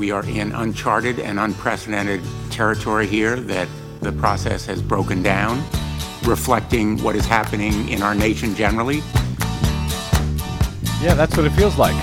[0.00, 3.68] we are in uncharted and unprecedented territory here, that
[4.00, 5.62] the process has broken down,
[6.24, 9.02] reflecting what is happening in our nation generally.
[11.02, 11.94] Yeah, that's what it feels like.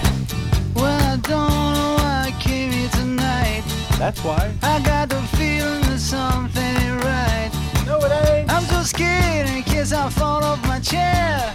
[0.75, 3.63] Well, I don't know why I came here tonight.
[3.97, 4.53] That's why.
[4.61, 7.49] I got the feeling that something ain't right.
[7.87, 8.53] No, it ain't.
[8.53, 11.51] I'm so scared in case I fall off my chair.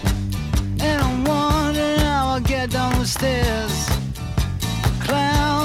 [0.81, 3.92] And I'm wondering how I'll get down the stairs.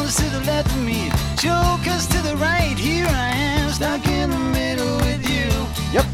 [0.08, 2.78] Clowns to the left of me, jokers to the right.
[2.78, 5.50] Here I am, stuck in the middle with you.
[5.92, 6.06] Yep.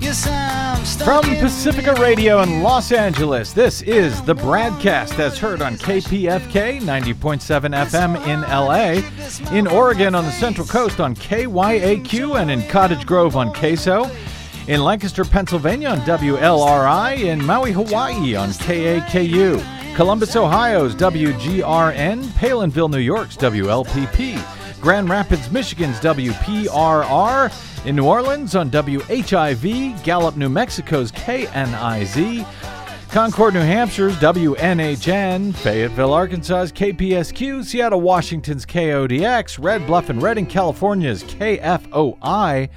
[0.00, 2.64] Yes, I'm stuck From Pacifica Radio in.
[2.64, 9.68] Los Angeles, this is the BradCast as heard on KPFK 90.7 FM in LA, in
[9.68, 14.12] Oregon on the Central Coast on KYAQ, and in Cottage Grove on KSO,
[14.66, 23.00] in Lancaster, Pennsylvania on WLRI, in Maui, Hawaii on KAKU, Columbus, Ohio's WGRN, Palenville, New
[23.00, 24.80] York's WLPP.
[24.80, 32.46] Grand Rapids, Michigan's WPRR, in New Orleans on WHIV, Gallup, New Mexico's KNIZ,
[33.10, 41.24] Concord, New Hampshire's WNHN, Fayetteville, Arkansas's KPSQ, Seattle, Washington's KODX, Red Bluff and Redding, California's
[41.24, 42.68] KFOI,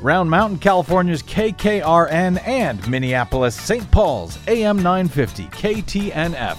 [0.00, 3.88] Round Mountain, California's KKRN, and Minneapolis, St.
[3.90, 6.58] Paul's AM 950 KTNF.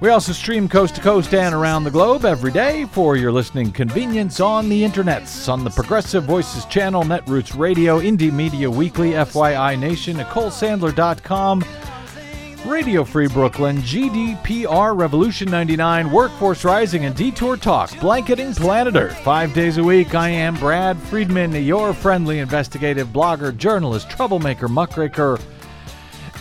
[0.00, 3.70] We also stream coast to coast and around the globe every day for your listening
[3.70, 9.78] convenience on the internets, on the Progressive Voices channel, Netroots Radio, Indie Media Weekly, FYI
[9.78, 11.62] Nation, NicoleSandler.com,
[12.66, 19.18] Radio Free Brooklyn, GDPR, Revolution 99, Workforce Rising, and Detour Talk, blanketing planet Earth.
[19.20, 25.38] Five days a week, I am Brad Friedman, your friendly investigative blogger, journalist, troublemaker, muckraker,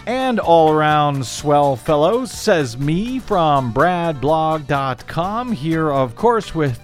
[0.08, 5.54] and all around swell fellow, says me from bradblog.com.
[5.54, 6.80] Here, of course, with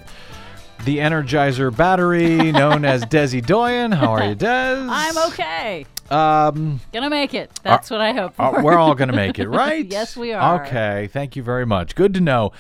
[0.86, 3.92] the Energizer battery known as Desi Doyen.
[3.92, 4.88] How are you, Des?
[4.90, 5.86] I'm okay.
[6.10, 7.52] Um, Gonna make it.
[7.64, 8.62] That's what I hope for.
[8.62, 9.86] we're all to make it, right?
[9.86, 10.66] Yes, we are.
[10.66, 11.96] Okay, thank you very much.
[11.96, 12.52] Good to know.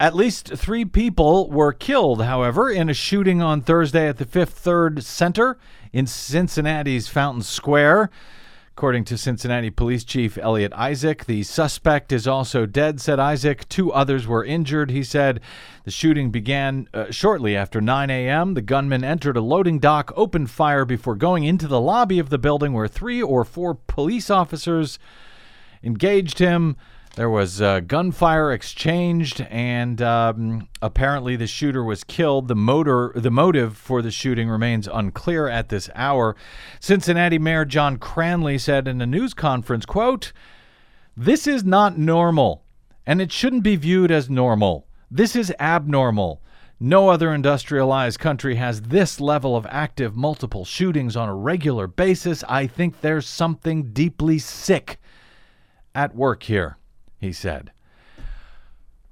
[0.00, 4.58] At least three people were killed, however, in a shooting on Thursday at the Fifth
[4.58, 5.56] Third Center
[5.92, 8.10] in Cincinnati's Fountain Square.
[8.76, 13.68] According to Cincinnati Police Chief Elliot Isaac, the suspect is also dead, said Isaac.
[13.68, 15.40] Two others were injured, he said.
[15.84, 18.54] The shooting began uh, shortly after 9 a.m.
[18.54, 22.38] The gunman entered a loading dock, opened fire before going into the lobby of the
[22.38, 24.98] building where three or four police officers
[25.84, 26.74] engaged him.
[27.16, 32.48] There was uh, gunfire exchanged, and um, apparently the shooter was killed.
[32.48, 36.34] The motor, the motive for the shooting remains unclear at this hour.
[36.80, 40.32] Cincinnati Mayor John Cranley said in a news conference, "quote
[41.16, 42.64] This is not normal,
[43.06, 44.88] and it shouldn't be viewed as normal.
[45.08, 46.42] This is abnormal."
[46.80, 52.42] No other industrialized country has this level of active multiple shootings on a regular basis.
[52.48, 54.98] I think there's something deeply sick
[55.94, 56.76] at work here,
[57.24, 57.72] he said.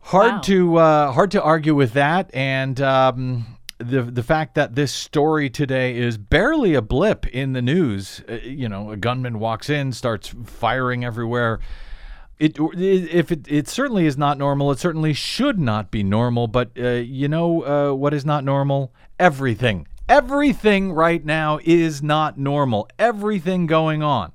[0.07, 0.41] Hard Wow.
[0.41, 3.47] to uh, hard to argue with that, and um,
[3.79, 8.23] the the fact that this story today is barely a blip in the news.
[8.29, 11.61] Uh, you know, a gunman walks in, starts firing everywhere.
[12.39, 14.73] It, if it, it certainly is not normal.
[14.73, 16.49] It certainly should not be normal.
[16.49, 18.93] But uh, you know uh, what is not normal?
[19.21, 19.87] Everything.
[20.09, 22.89] Everything right now is not normal.
[22.99, 24.33] Everything going on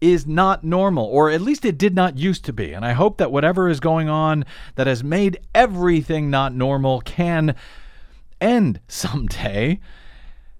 [0.00, 2.72] is not normal, or at least it did not used to be.
[2.72, 4.44] And I hope that whatever is going on
[4.76, 7.54] that has made everything not normal can
[8.40, 9.80] end someday.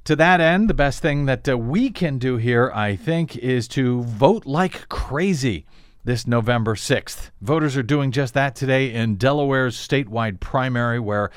[0.04, 3.68] To that end, the best thing that uh, we can do here, I think, is
[3.68, 5.66] to vote like crazy
[6.04, 7.30] this November 6th.
[7.42, 11.30] Voters are doing just that today in Delaware's statewide primary, where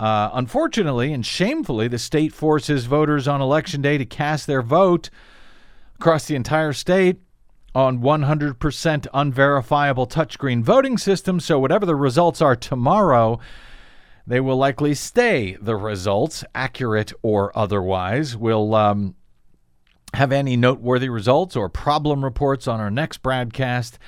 [0.00, 5.08] uh, unfortunately and shamefully, the state forces voters on election day to cast their vote
[5.94, 7.20] across the entire state
[7.74, 11.40] on 100% unverifiable touchscreen voting system.
[11.40, 13.38] So, whatever the results are tomorrow,
[14.26, 18.36] they will likely stay the results, accurate or otherwise.
[18.36, 19.14] We'll um,
[20.14, 23.98] have any noteworthy results or problem reports on our next broadcast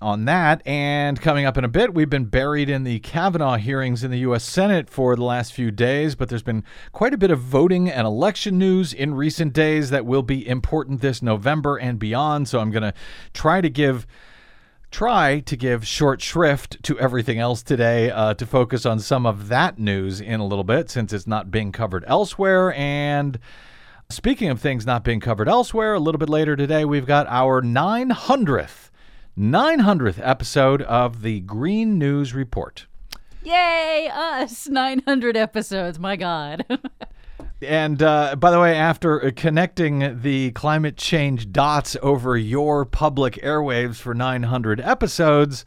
[0.00, 0.62] on that.
[0.66, 4.18] And coming up in a bit, we've been buried in the Kavanaugh hearings in the
[4.20, 4.44] U.S.
[4.44, 8.06] Senate for the last few days, but there's been quite a bit of voting and
[8.06, 12.48] election news in recent days that will be important this November and beyond.
[12.48, 12.94] So I'm going to
[13.32, 14.06] try to give
[14.90, 19.48] try to give short shrift to everything else today uh, to focus on some of
[19.48, 22.72] that news in a little bit since it's not being covered elsewhere.
[22.74, 23.38] And
[24.08, 27.60] speaking of things not being covered elsewhere, a little bit later today, we've got our
[27.60, 28.90] 900th,
[29.38, 32.86] 900th episode of the Green News Report.
[33.42, 34.66] Yay, us!
[34.66, 35.98] 900 episodes.
[35.98, 36.64] My God.
[37.62, 43.96] And uh, by the way, after connecting the climate change dots over your public airwaves
[43.96, 45.64] for 900 episodes,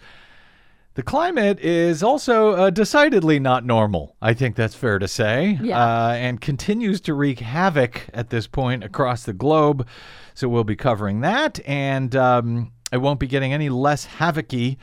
[0.94, 4.16] the climate is also uh, decidedly not normal.
[4.22, 5.58] I think that's fair to say.
[5.62, 5.80] Yeah.
[5.80, 9.88] Uh, and continues to wreak havoc at this point across the globe.
[10.36, 11.60] So we'll be covering that.
[11.66, 14.78] And um, it won't be getting any less havocy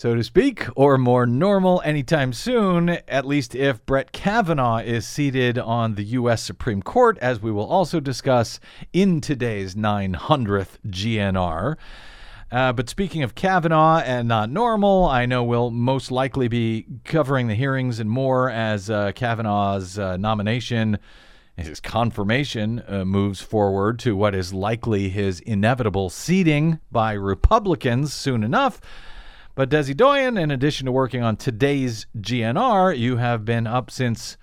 [0.00, 5.58] so to speak, or more normal anytime soon, at least if Brett Kavanaugh is seated
[5.58, 6.42] on the U.S.
[6.42, 8.60] Supreme Court, as we will also discuss
[8.94, 11.76] in today's 900th GNR.
[12.50, 17.48] Uh, but speaking of Kavanaugh and not normal, I know we'll most likely be covering
[17.48, 20.98] the hearings and more as uh, Kavanaugh's uh, nomination,
[21.60, 28.42] his confirmation, uh, moves forward to what is likely his inevitable seating by Republicans soon
[28.42, 28.80] enough.
[29.54, 34.36] But Desi Doyen, in addition to working on today's GNR, you have been up since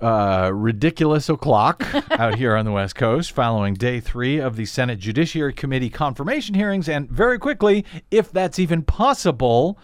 [0.00, 4.98] uh, ridiculous o'clock out here on the West Coast following day three of the Senate
[4.98, 6.88] Judiciary Committee confirmation hearings.
[6.88, 9.78] And very quickly, if that's even possible,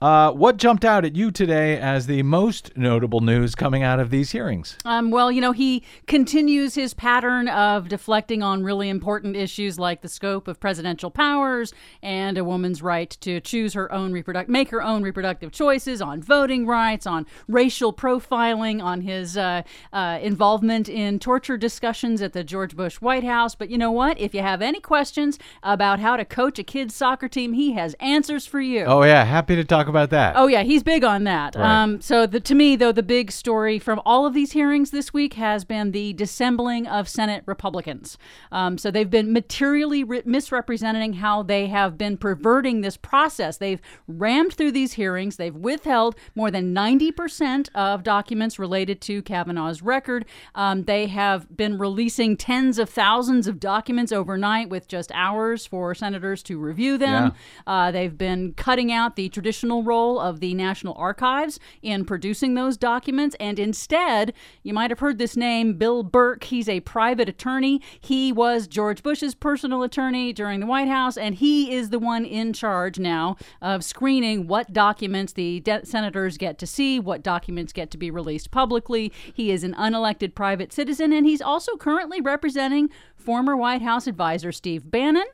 [0.00, 4.10] uh, what jumped out at you today as the most notable news coming out of
[4.10, 4.78] these hearings?
[4.84, 10.00] Um, well, you know, he continues his pattern of deflecting on really important issues like
[10.00, 14.70] the scope of presidential powers and a woman's right to choose her own reproduct, make
[14.70, 19.62] her own reproductive choices, on voting rights, on racial profiling, on his uh,
[19.92, 23.54] uh, involvement in torture discussions at the George Bush White House.
[23.54, 24.18] But you know what?
[24.18, 27.94] If you have any questions about how to coach a kid's soccer team, he has
[28.00, 28.84] answers for you.
[28.84, 29.24] Oh, yeah.
[29.24, 30.36] Happy to talk about that.
[30.36, 31.54] Oh yeah, he's big on that.
[31.54, 31.82] Right.
[31.82, 35.12] Um, so the, to me, though, the big story from all of these hearings this
[35.12, 38.16] week has been the dissembling of Senate Republicans.
[38.50, 43.58] Um, so they've been materially re- misrepresenting how they have been perverting this process.
[43.58, 45.36] They've rammed through these hearings.
[45.36, 50.24] They've withheld more than ninety percent of documents related to Kavanaugh's record.
[50.54, 55.94] Um, they have been releasing tens of thousands of documents overnight with just hours for
[55.94, 57.32] senators to review them.
[57.66, 62.76] Uh, they've been cutting out the traditional role of the National Archives in producing those
[62.76, 63.36] documents.
[63.40, 64.32] And instead,
[64.62, 66.44] you might have heard this name, Bill Burke.
[66.44, 67.80] He's a private attorney.
[68.00, 72.24] He was George Bush's personal attorney during the White House, and he is the one
[72.24, 77.72] in charge now of screening what documents the de- senators get to see, what documents
[77.72, 79.12] get to be released publicly.
[79.32, 84.52] He is an unelected private citizen, and he's also currently representing former White House advisor
[84.52, 85.26] Steve Bannon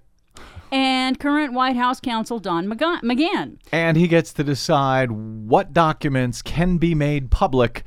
[0.72, 3.58] and current White House counsel Don McGa- McGahn.
[3.72, 7.82] and he gets to decide what documents can be made public.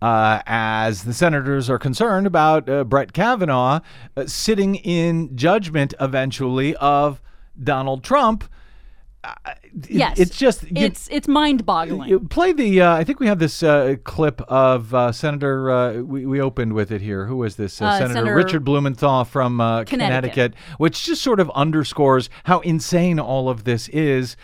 [0.00, 3.78] Uh, as the senators are concerned about uh, Brett Kavanaugh
[4.16, 7.22] uh, sitting in judgment eventually of
[7.62, 8.42] Donald Trump.
[9.24, 12.28] Uh, it- Yes, it's just you- it's it's mind-boggling.
[12.28, 12.82] play the.
[12.82, 15.70] Uh, I think we have this uh, clip of uh, Senator.
[15.70, 17.26] Uh, we, we opened with it here.
[17.26, 17.80] Who was this?
[17.80, 20.32] Uh, Uh, Senator, Senator Richard Blumenthal from uh, Connecticut.
[20.32, 24.36] Connecticut, which just sort of underscores how insane all of this is,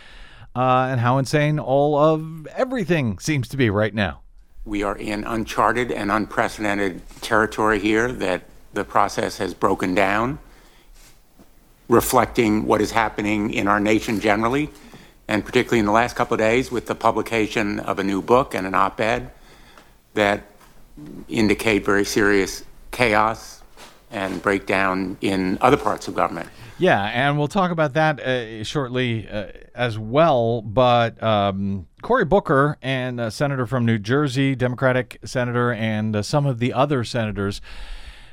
[0.56, 4.20] uh, and how insane all of everything seems to be right now.
[4.64, 8.42] We are in uncharted and unprecedented territory here that
[8.75, 10.38] the process has broken down,
[11.88, 14.70] reflecting what is happening in our nation generally,
[15.26, 18.55] and particularly in the last couple of days with the publication of a new book
[18.55, 19.30] and an op ed
[20.14, 20.42] that
[21.28, 23.62] indicate very serious chaos
[24.11, 26.49] and breakdown in other parts of government.
[26.78, 30.62] Yeah, and we'll talk about that uh, shortly uh, as well.
[30.62, 36.47] But um, Cory Booker and a senator from New Jersey, Democratic senator, and uh, some
[36.47, 37.61] of the other senators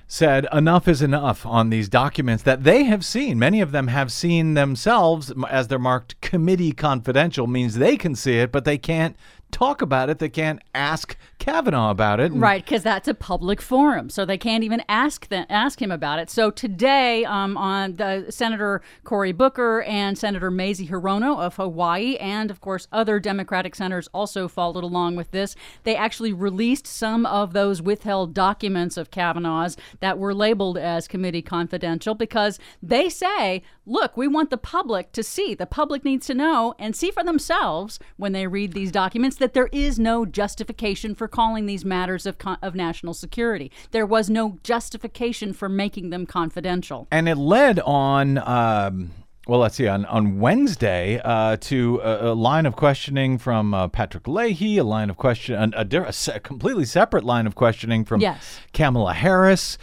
[0.08, 3.40] said enough is enough on these documents that they have seen.
[3.40, 8.40] Many of them have seen themselves as they're marked committee confidential, means they can see
[8.40, 9.16] it, but they can't
[9.52, 10.20] talk about it.
[10.20, 12.32] They can't ask Kavanaugh about it.
[12.34, 16.18] Right, because that's a public forum, so they can't even ask them, ask him about
[16.18, 16.32] it.
[16.32, 22.50] So today, um, on the Senator Cory Booker and Senator Mazie Hirono of Hawaii, and
[22.50, 25.56] of course other Democratic senators also followed along with this.
[25.84, 31.44] They actually released some of those withheld documents of Kavanaugh's that were labeled as committee
[31.44, 35.54] confidential because they say, look, we want the public to see.
[35.54, 39.54] The public needs to know and see for themselves when they read these documents that
[39.54, 43.72] there is no justification for calling these matters of, con- of national security.
[43.92, 47.08] There was no justification for making them confidential.
[47.12, 49.12] and it led on um,
[49.48, 53.88] well let's see on, on wednesday uh, to a, a line of questioning from uh,
[53.88, 58.22] patrick leahy a line of question a, a, a completely separate line of questioning from
[58.22, 58.60] Yes.
[58.74, 59.78] kamala harris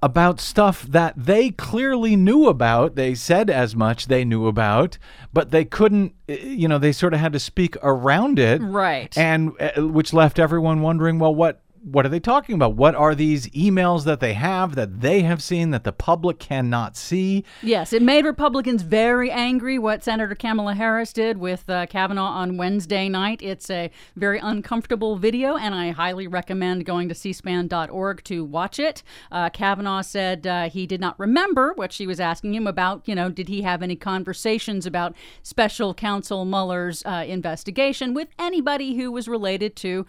[0.00, 2.94] about stuff that they clearly knew about.
[2.94, 4.98] They said as much they knew about,
[5.32, 8.62] but they couldn't, uh, you know, they sort of had to speak around it.
[8.62, 9.16] Right.
[9.18, 12.74] And uh, which left everyone wondering, well, what what are they talking about?
[12.74, 16.96] What are these emails that they have that they have seen that the public cannot
[16.96, 17.44] see?
[17.62, 22.56] Yes, it made Republicans very angry what Senator Kamala Harris did with uh, Kavanaugh on
[22.56, 23.42] Wednesday night.
[23.42, 29.02] It's a very uncomfortable video, and I highly recommend going to cspan.org to watch it.
[29.30, 33.06] Uh, Kavanaugh said uh, he did not remember what she was asking him about.
[33.06, 38.96] You know, did he have any conversations about special counsel Mueller's uh, investigation with anybody
[38.96, 40.06] who was related to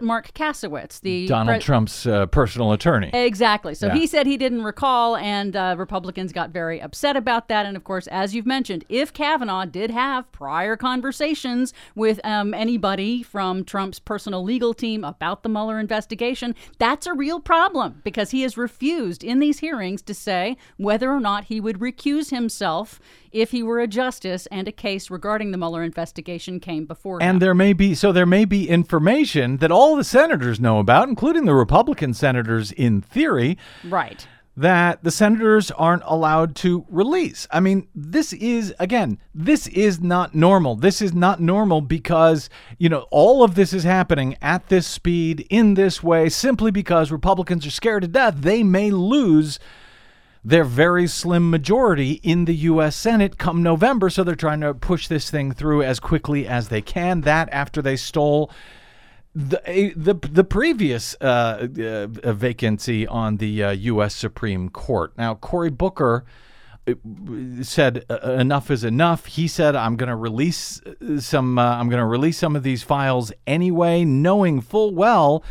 [0.00, 3.10] Marc Kasowitz, the Donald pre- Trump's uh, personal attorney.
[3.12, 3.74] Exactly.
[3.74, 3.94] So Yeah.
[3.94, 7.66] he said he didn't recall, and uh, Republicans got very upset about that.
[7.66, 13.22] And of course, as you've mentioned, if Kavanaugh did have prior conversations with um, anybody
[13.22, 18.42] from Trump's personal legal team about the Mueller investigation, that's a real problem because he
[18.42, 23.00] has refused in these hearings to say whether or not he would recuse himself
[23.34, 27.28] if he were a justice and a case regarding the Mueller investigation came before him.
[27.28, 31.08] And there may be so there may be information that all the senators know about,
[31.08, 34.26] including the Republican senators in theory, right.
[34.56, 37.48] that the senators aren't allowed to release.
[37.50, 40.76] I mean, this is again, this is not normal.
[40.76, 42.48] This is not normal because,
[42.78, 47.10] you know, all of this is happening at this speed in this way simply because
[47.10, 49.58] Republicans are scared to death they may lose
[50.44, 52.94] their very slim majority in the U.S.
[52.94, 54.10] Senate come November.
[54.10, 57.22] So they're trying to push this thing through as quickly as they can.
[57.22, 58.50] That after they stole
[59.34, 64.14] the the the previous uh, uh, vacancy on the uh, U.S.
[64.14, 65.12] Supreme Court.
[65.16, 66.24] Now Cory Booker
[66.86, 66.92] uh,
[67.62, 69.26] said enough is enough.
[69.26, 71.58] He said I'm going to release uh, some.
[71.58, 75.42] Uh, I'm going to release some of these files anyway, knowing full well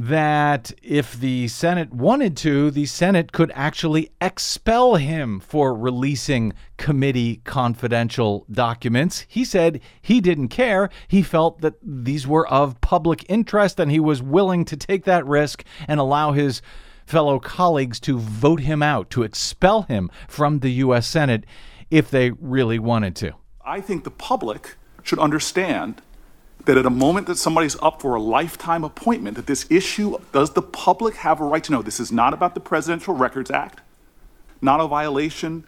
[0.00, 7.40] that if the Senate wanted to, the Senate could actually expel him for releasing committee
[7.42, 9.26] confidential documents.
[9.26, 10.88] He said he didn't care.
[11.08, 15.26] He felt that these were of public interest and he was willing to take that
[15.26, 16.62] risk and allow his
[17.04, 21.08] fellow colleagues to vote him out, to expel him from the U.S.
[21.08, 21.44] Senate
[21.90, 23.32] if they really wanted to.
[23.64, 26.02] I think the public should understand
[26.68, 30.50] that at a moment that somebody's up for a lifetime appointment, that this issue does
[30.50, 31.80] the public have a right to know?
[31.80, 33.80] This is not about the Presidential Records Act,
[34.60, 35.64] not a violation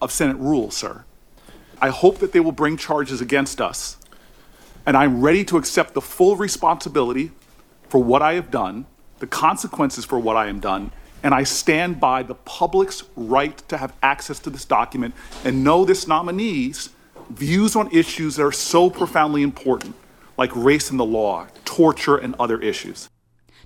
[0.00, 1.04] of Senate rules, sir.
[1.80, 3.98] I hope that they will bring charges against us,
[4.84, 7.30] and I'm ready to accept the full responsibility
[7.88, 8.86] for what I have done,
[9.20, 10.90] the consequences for what I have done,
[11.22, 15.84] and I stand by the public's right to have access to this document and know
[15.84, 16.90] this nominee's
[17.30, 19.94] views on issues that are so profoundly important,
[20.36, 23.08] like race and the law, torture, and other issues.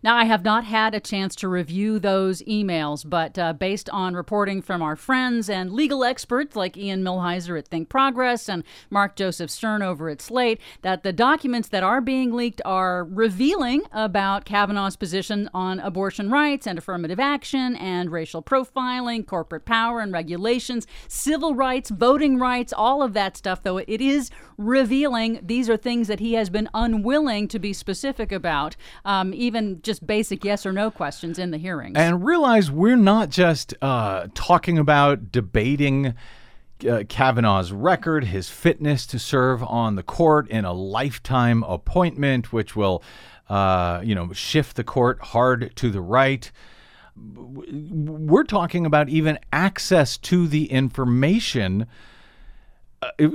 [0.07, 4.15] Now, I have not had a chance to review those emails, but uh, based on
[4.15, 9.17] reporting from our friends and legal experts like Ian Millhiser at Think Progress and Mark
[9.17, 14.45] Joseph Stern over at Slate, that the documents that are being leaked are revealing about
[14.45, 20.87] Kavanaugh's position on abortion rights and affirmative action and racial profiling, corporate power and regulations,
[21.09, 26.07] civil rights, voting rights, all of that stuff, though it is revealing these are things
[26.07, 30.73] that he has been unwilling to be specific about, um, even just basic yes or
[30.73, 31.97] no questions in the hearings.
[31.97, 36.15] And realize we're not just uh, talking about debating
[36.89, 42.77] uh, Kavanaugh's record, his fitness to serve on the court in a lifetime appointment, which
[42.77, 43.03] will,
[43.49, 46.51] uh, you know, shift the court hard to the right.
[47.17, 51.87] We're talking about even access to the information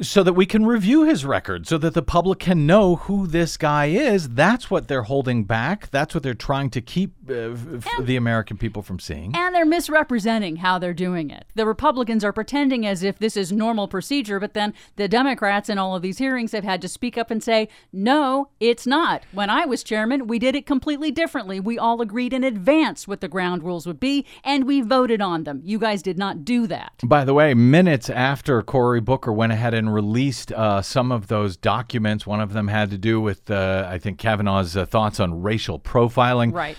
[0.01, 3.57] so that we can review his record, so that the public can know who this
[3.57, 4.29] guy is.
[4.29, 5.89] That's what they're holding back.
[5.91, 9.35] That's what they're trying to keep uh, f- the American people from seeing.
[9.35, 11.45] And they're misrepresenting how they're doing it.
[11.55, 15.77] The Republicans are pretending as if this is normal procedure, but then the Democrats in
[15.77, 19.23] all of these hearings have had to speak up and say, no, it's not.
[19.31, 21.59] When I was chairman, we did it completely differently.
[21.59, 25.43] We all agreed in advance what the ground rules would be, and we voted on
[25.43, 25.61] them.
[25.63, 26.93] You guys did not do that.
[27.03, 31.55] By the way, minutes after Cory Booker went ahead and released uh, some of those
[31.57, 35.41] documents, one of them had to do with, uh, I think, Kavanaugh's uh, thoughts on
[35.41, 36.53] racial profiling.
[36.53, 36.77] Right.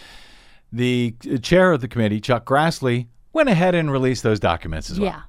[0.72, 1.12] The
[1.42, 5.10] chair of the committee, Chuck Grassley, went ahead and released those documents as well.
[5.10, 5.22] Yeah.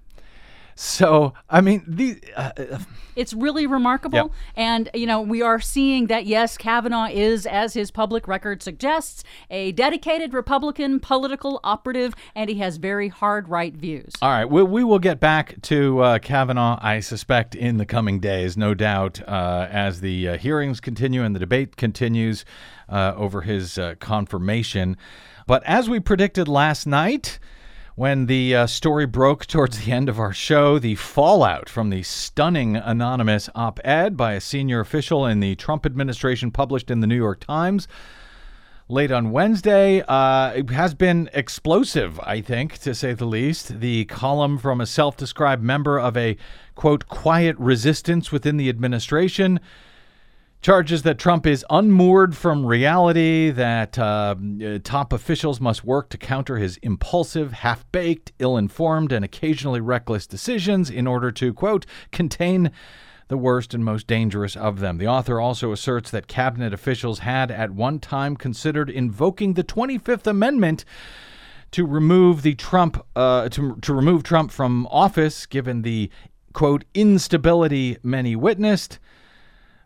[0.75, 2.80] So, I mean, the uh,
[3.15, 4.18] It's really remarkable.
[4.18, 4.32] Yep.
[4.56, 9.24] And, you know, we are seeing that, yes, Kavanaugh is, as his public record suggests,
[9.50, 14.13] a dedicated Republican political operative, and he has very hard right views.
[14.22, 18.20] All right, we, we will get back to uh, Kavanaugh, I suspect, in the coming
[18.20, 22.46] days, no doubt, uh, as the uh, hearings continue and the debate continues
[22.89, 24.98] uh, over his uh, confirmation.
[25.46, 27.38] But as we predicted last night,
[27.96, 32.02] when the uh, story broke towards the end of our show, the fallout from the
[32.02, 37.08] stunning anonymous op ed by a senior official in the Trump administration published in the
[37.08, 37.88] New York Times
[38.90, 40.02] late on Wednesday.
[40.08, 43.80] Uh, it has been explosive, I think, to say the least.
[43.80, 46.36] The column from a self described member of a,
[46.74, 49.60] quote, quiet resistance within the administration
[50.63, 54.34] charges that Trump is unmoored from reality, that uh,
[54.84, 60.25] top officials must work to counter his impulsive, half baked, ill informed, and occasionally reckless
[60.25, 62.72] decisions in order to, quote, contain
[63.27, 64.98] the worst and most dangerous of them.
[65.00, 70.27] The author also asserts that cabinet officials had at one time considered invoking the 25th
[70.27, 70.86] Amendment
[71.72, 76.10] to remove the Trump uh, to, to remove Trump from office, given the
[76.53, 79.00] quote instability many witnessed.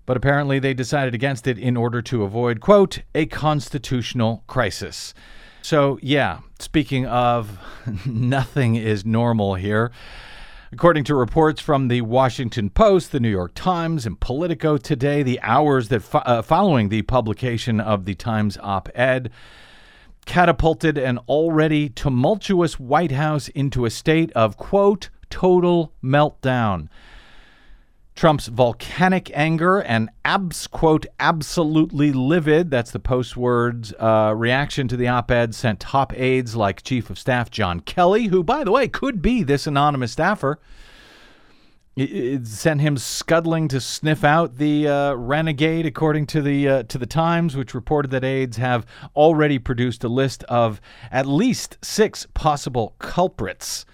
[0.07, 5.13] But apparently, they decided against it in order to avoid quote a constitutional crisis.
[5.61, 7.59] So yeah, speaking of,
[8.05, 9.91] nothing is normal here.
[10.71, 15.41] According to reports from the Washington Post, the New York Times, and Politico today, the
[15.41, 19.29] hours that fo- uh, following the publication of the Times op-ed
[20.25, 26.87] catapulted an already tumultuous White House into a state of quote total meltdown.
[28.17, 34.97] Trump's volcanic anger and abs quote absolutely livid that's the post words uh, reaction to
[34.97, 38.87] the op-ed sent top aides like Chief of Staff John Kelly, who by the way
[38.87, 40.57] could be this anonymous staffer.
[41.95, 46.83] It, it sent him scuttling to sniff out the uh, renegade, according to the uh,
[46.83, 50.81] to the Times, which reported that aides have already produced a list of
[51.11, 53.85] at least six possible culprits.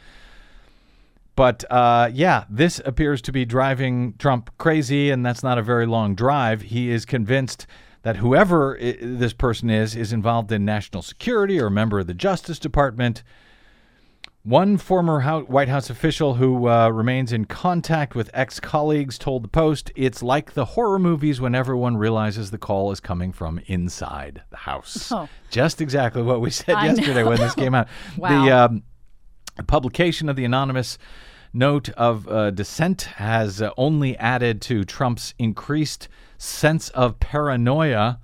[1.36, 5.86] But uh, yeah, this appears to be driving Trump crazy, and that's not a very
[5.88, 6.62] long drive.
[6.64, 7.66] He is convinced
[8.04, 12.08] that whoever i- this person is is involved in national security or a member of
[12.08, 13.24] the Justice Department.
[14.44, 19.48] One former White House official who uh, remains in contact with ex colleagues told the
[19.48, 24.42] Post it's like the horror movies when everyone realizes the call is coming from inside
[24.50, 25.10] the house.
[25.14, 25.30] Oh.
[25.50, 27.88] Just exactly what we said I yesterday when this came out.
[28.18, 28.46] Wow.
[28.46, 28.84] The um,
[29.62, 30.98] publication of the anonymous
[31.54, 36.08] note of uh, dissent has uh, only added to Trump's increased
[36.40, 38.20] sense of paranoia,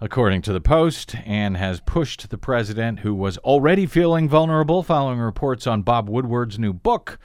[0.00, 5.18] according to the Post, and has pushed the president, who was already feeling vulnerable following
[5.18, 7.18] reports on Bob Woodward's new book,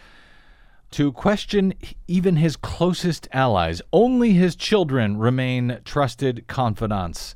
[0.91, 1.73] to question
[2.08, 3.82] even his closest allies.
[3.93, 7.36] Only his children remain trusted confidants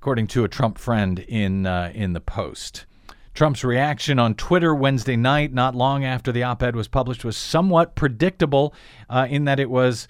[0.00, 2.86] according to a Trump friend in uh, in the Post.
[3.34, 7.94] Trump's reaction on Twitter Wednesday night, not long after the op-ed was published, was somewhat
[7.94, 8.74] predictable
[9.08, 10.08] uh, in that it was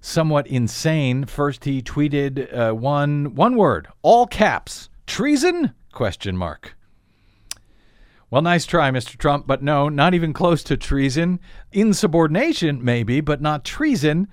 [0.00, 1.24] somewhat insane.
[1.24, 5.72] First, he tweeted uh, one one word, all caps, treason?
[5.92, 6.74] Question mark.
[8.30, 9.18] Well, nice try, Mr.
[9.18, 11.38] Trump, but no, not even close to treason.
[11.70, 14.26] Insubordination, maybe, but not treason.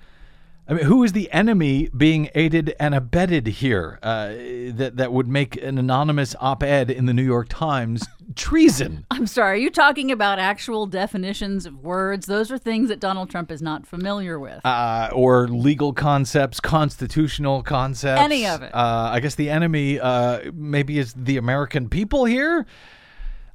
[0.68, 5.26] I mean, who is the enemy being aided and abetted here uh, that that would
[5.26, 9.04] make an anonymous op-ed in the New York Times treason?
[9.10, 12.26] I'm sorry, are you talking about actual definitions of words?
[12.26, 14.64] Those are things that Donald Trump is not familiar with.
[14.64, 18.20] Uh, or legal concepts, constitutional concepts.
[18.20, 18.72] Any of it.
[18.72, 22.64] Uh, I guess the enemy uh, maybe is the American people here.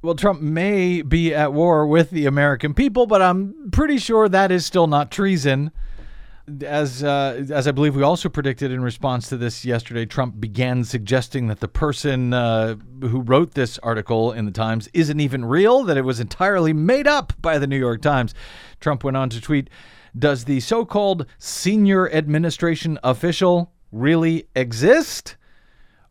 [0.02, 4.52] Well, Trump may be at war with the American people, but I'm pretty sure that
[4.52, 5.72] is still not treason.
[6.64, 10.84] As uh, as I believe we also predicted in response to this yesterday, Trump began
[10.84, 15.84] suggesting that the person uh, who wrote this article in the Times isn't even real;
[15.84, 18.36] that it was entirely made up by the New York Times.
[18.80, 19.72] Trump went on to tweet,
[20.18, 25.38] "Does the so-called senior administration official really exist?"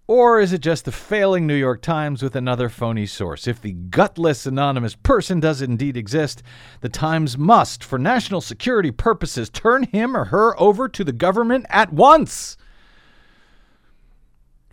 [0.06, 3.46] Or is it just the failing New York Times with another phony source?
[3.46, 6.42] If the gutless anonymous person does indeed exist,
[6.82, 11.64] the Times must, for national security purposes, turn him or her over to the government
[11.70, 12.58] at once.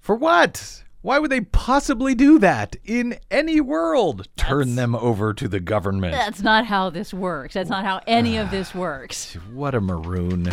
[0.01, 0.83] For what?
[1.01, 4.27] Why would they possibly do that in any world?
[4.35, 6.13] Turn them over to the government.
[6.13, 7.53] That's not how this works.
[7.53, 9.35] That's not how any of this works.
[9.53, 10.49] What a maroon.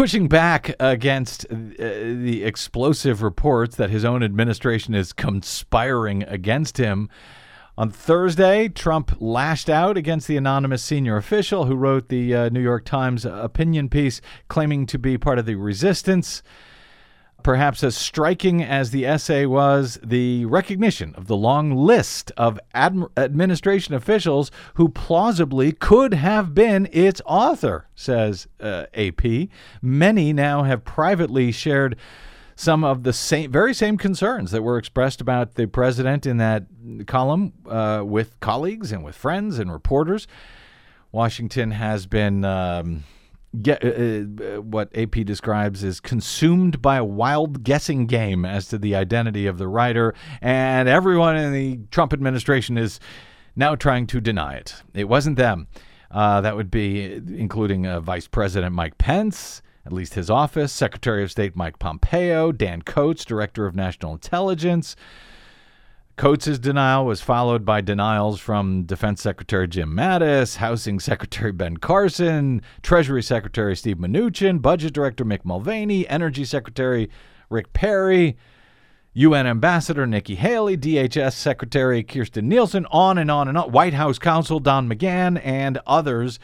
[0.00, 7.10] Pushing back against uh, the explosive reports that his own administration is conspiring against him.
[7.76, 12.62] On Thursday, Trump lashed out against the anonymous senior official who wrote the uh, New
[12.62, 16.42] York Times opinion piece claiming to be part of the resistance.
[17.42, 23.10] Perhaps as striking as the essay was the recognition of the long list of adm-
[23.16, 29.48] administration officials who plausibly could have been its author, says uh, AP.
[29.82, 31.96] Many now have privately shared
[32.56, 36.64] some of the same, very same concerns that were expressed about the president in that
[37.06, 40.26] column uh, with colleagues and with friends and reporters.
[41.12, 42.44] Washington has been.
[42.44, 43.04] Um,
[43.60, 48.78] get, uh, uh what AP describes is consumed by a wild guessing game as to
[48.78, 53.00] the identity of the writer, and everyone in the Trump administration is
[53.56, 54.82] now trying to deny it.
[54.94, 55.68] It wasn't them.
[56.10, 61.22] Uh, that would be including uh, Vice President Mike Pence, at least his office, Secretary
[61.22, 64.96] of State Mike Pompeo, Dan Coats, Director of National Intelligence.
[66.20, 72.60] Coats' denial was followed by denials from Defense Secretary Jim Mattis, Housing Secretary Ben Carson,
[72.82, 77.08] Treasury Secretary Steve Mnuchin, Budget Director Mick Mulvaney, Energy Secretary
[77.48, 78.36] Rick Perry,
[79.14, 84.18] UN Ambassador Nikki Haley, DHS Secretary Kirstjen Nielsen, on and on and on, White House
[84.18, 86.38] Counsel Don McGahn, and others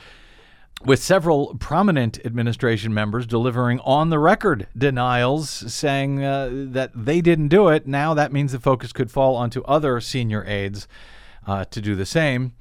[0.85, 7.49] with several prominent administration members delivering on the record denials, saying uh, that they didn't
[7.49, 7.87] do it.
[7.87, 10.87] Now that means the focus could fall onto other senior aides
[11.47, 12.53] uh, to do the same,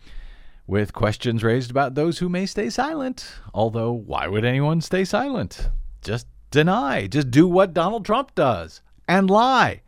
[0.67, 3.36] with questions raised about those who may stay silent.
[3.54, 5.69] Although, why would anyone stay silent?
[6.01, 9.82] Just deny, just do what Donald Trump does and lie.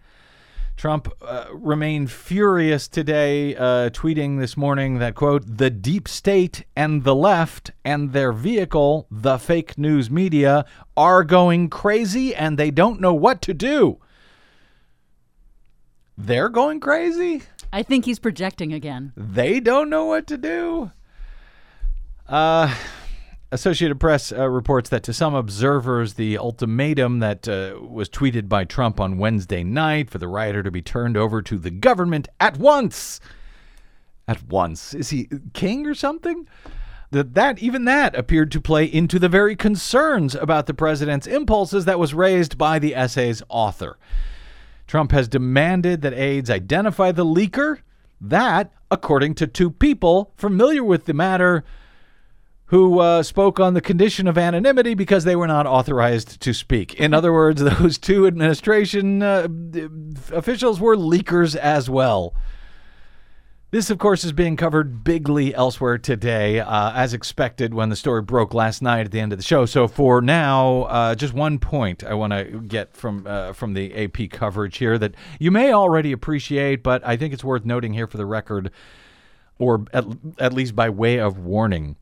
[0.78, 7.04] Trump uh, remained furious today, uh, tweeting this morning that, quote, the deep state and
[7.04, 13.02] the left and their vehicle, the fake news media, are going crazy and they don't
[13.02, 13.98] know what to do.
[16.16, 17.42] They're going crazy?
[17.74, 19.14] I think he's projecting again.
[19.18, 20.92] They don't know what to do?
[22.28, 22.74] Uh,
[23.50, 28.66] Associated Press uh, reports that to some observers, the ultimatum that uh, was tweeted by
[28.66, 32.58] Trump on Wednesday night for the rioter to be turned over to the government at
[32.58, 33.22] once.
[34.28, 34.94] At once.
[34.94, 36.46] Is he king or something?
[37.12, 41.86] That that even that appeared to play into the very concerns about the president's impulses
[41.86, 43.98] that was raised by the essay's author.
[44.88, 47.80] Trump has demanded that aides identify the leaker.
[48.20, 51.64] That, according to two people familiar with the matter,
[52.68, 56.94] who uh, spoke on the condition of anonymity because they were not authorized to speak.
[56.96, 59.48] In other words, those two administration uh,
[60.32, 62.34] officials were leakers as well.
[63.70, 68.22] This, of course, is being covered bigly elsewhere today, uh, as expected when the story
[68.22, 69.66] broke last night at the end of the show.
[69.66, 73.94] So, for now, uh, just one point I want to get from uh, from the
[73.94, 78.08] AP coverage here that you may already appreciate, but I think it's worth noting here
[78.08, 78.72] for the record,
[79.60, 80.06] or at,
[80.40, 81.98] at least by way of warning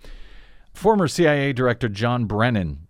[0.76, 2.88] former CIA Director John Brennan.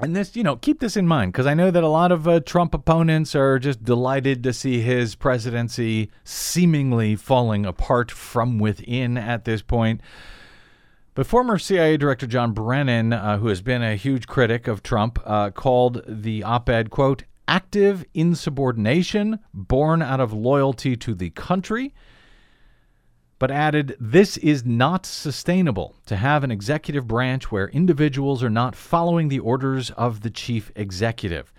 [0.00, 2.26] And this, you know, keep this in mind because I know that a lot of
[2.26, 9.16] uh, Trump opponents are just delighted to see his presidency seemingly falling apart from within
[9.16, 10.00] at this point.
[11.14, 15.20] But former CIA Director John Brennan, uh, who has been a huge critic of Trump,
[15.24, 21.92] uh, called the op ed, quote, active insubordination born out of loyalty to the country
[23.42, 28.76] but added, This is not sustainable to have an executive branch where individuals are not
[28.76, 31.52] following the orders of the chief executive.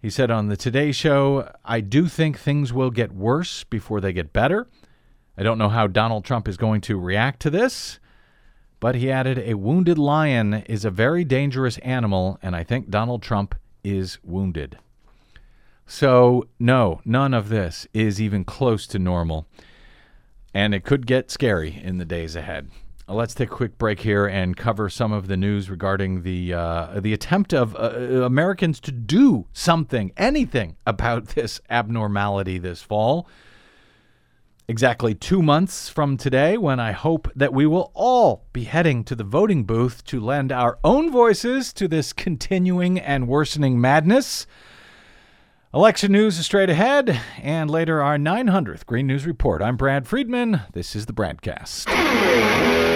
[0.00, 4.14] He said on the Today Show, I do think things will get worse before they
[4.14, 4.66] get better.
[5.36, 8.00] I don't know how Donald Trump is going to react to this.
[8.80, 13.22] But he added, A wounded lion is a very dangerous animal, and I think Donald
[13.22, 14.78] Trump is wounded.
[15.86, 19.46] So, no, none of this is even close to normal
[20.56, 22.70] and it could get scary in the days ahead.
[23.06, 26.98] Let's take a quick break here and cover some of the news regarding the uh,
[26.98, 33.28] the attempt of uh, Americans to do something, anything about this abnormality this fall.
[34.66, 39.14] Exactly two months from today, when I hope that we will all be heading to
[39.14, 44.46] the voting booth to lend our own voices to this continuing and worsening madness.
[45.76, 49.60] Election news is straight ahead, and later our 900th Green News Report.
[49.60, 50.62] I'm Brad Friedman.
[50.72, 52.95] This is the BradCast.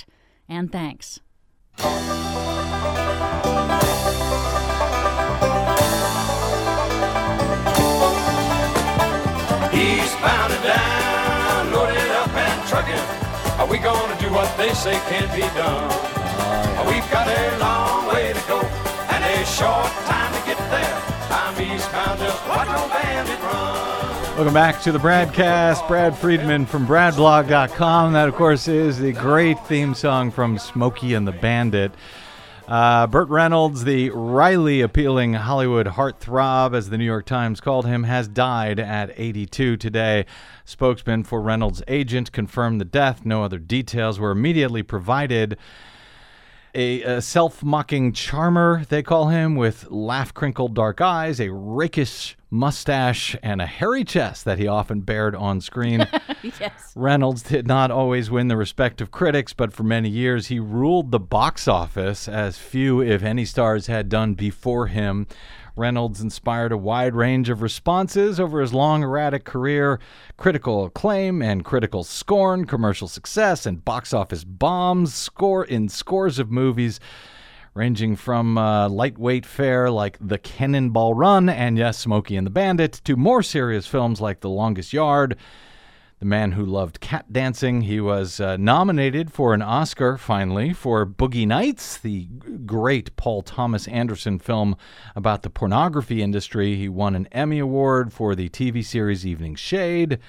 [0.51, 1.21] and thanks.
[9.71, 13.07] Eastbound and down, loaded up and trucking.
[13.59, 15.87] Are we gonna do what they say can't be done?
[16.77, 20.97] Oh, We've got a long way to go and a short time to get there.
[21.31, 24.00] I'm eastbound, just watch no bandit run.
[24.35, 25.87] Welcome back to the BradCast.
[25.87, 28.13] Brad Friedman from BradBlog.com.
[28.13, 31.91] That, of course, is the great theme song from Smokey and the Bandit.
[32.65, 38.03] Uh, Burt Reynolds, the Riley appealing Hollywood heartthrob, as the New York Times called him,
[38.03, 40.25] has died at 82 today.
[40.63, 43.25] Spokesman for Reynolds' agent confirmed the death.
[43.25, 45.57] No other details were immediately provided.
[46.73, 52.37] A, a self mocking charmer, they call him, with laugh crinkled dark eyes, a rakish
[52.51, 56.07] mustache, and a hairy chest that he often bared on screen.
[56.59, 56.91] Yes.
[56.95, 61.11] Reynolds did not always win the respect of critics, but for many years he ruled
[61.11, 65.27] the box office as few, if any, stars had done before him.
[65.75, 69.99] Reynolds inspired a wide range of responses over his long, erratic career
[70.35, 76.49] critical acclaim and critical scorn, commercial success, and box office bombs score in scores of
[76.49, 76.99] movies.
[77.73, 82.99] Ranging from uh, lightweight fare like The Cannonball Run and yes, Smokey and the Bandit,
[83.05, 85.37] to more serious films like The Longest Yard,
[86.19, 87.83] the man who loved cat dancing.
[87.83, 92.25] He was uh, nominated for an Oscar, finally, for Boogie Nights, the
[92.65, 94.75] great Paul Thomas Anderson film
[95.15, 96.75] about the pornography industry.
[96.75, 100.19] He won an Emmy Award for the TV series Evening Shade.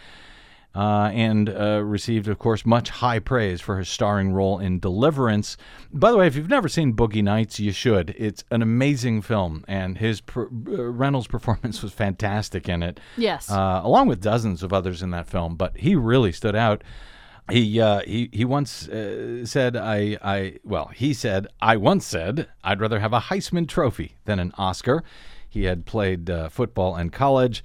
[0.74, 5.58] Uh, and uh, received, of course, much high praise for his starring role in Deliverance.
[5.92, 8.14] By the way, if you've never seen Boogie Nights, you should.
[8.16, 13.50] It's an amazing film, and his per- uh, Reynolds' performance was fantastic in it Yes.
[13.50, 15.56] uh, along with dozens of others in that film.
[15.56, 16.82] But he really stood out.
[17.50, 22.48] He uh, he he once uh, said, "I I well," he said, "I once said
[22.64, 25.04] I'd rather have a Heisman Trophy than an Oscar."
[25.50, 27.62] He had played uh, football in college,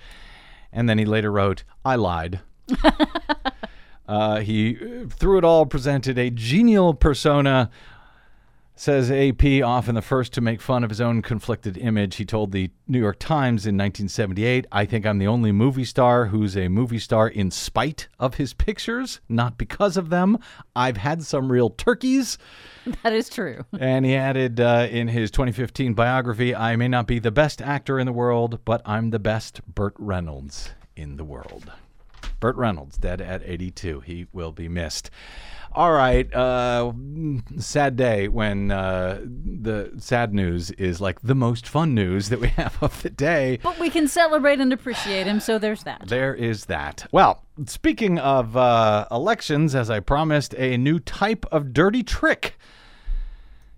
[0.73, 2.41] and then he later wrote, "I lied."
[4.07, 7.69] uh, he uh, through it all presented a genial persona
[8.79, 12.17] Says AP, often the first to make fun of his own conflicted image.
[12.17, 16.27] He told the New York Times in 1978, I think I'm the only movie star
[16.27, 20.37] who's a movie star in spite of his pictures, not because of them.
[20.75, 22.37] I've had some real turkeys.
[23.01, 23.65] that is true.
[23.79, 27.97] And he added uh, in his 2015 biography, I may not be the best actor
[27.97, 31.71] in the world, but I'm the best Burt Reynolds in the world.
[32.39, 34.01] Burt Reynolds, dead at 82.
[34.01, 35.09] He will be missed.
[35.73, 36.33] All right.
[36.33, 36.91] Uh,
[37.59, 42.47] sad day when uh, the sad news is like the most fun news that we
[42.57, 43.59] have of the day.
[43.61, 46.07] But we can celebrate and appreciate him, so there's that.
[46.07, 47.05] There is that.
[47.11, 52.57] Well, speaking of uh, elections, as I promised, a new type of dirty trick.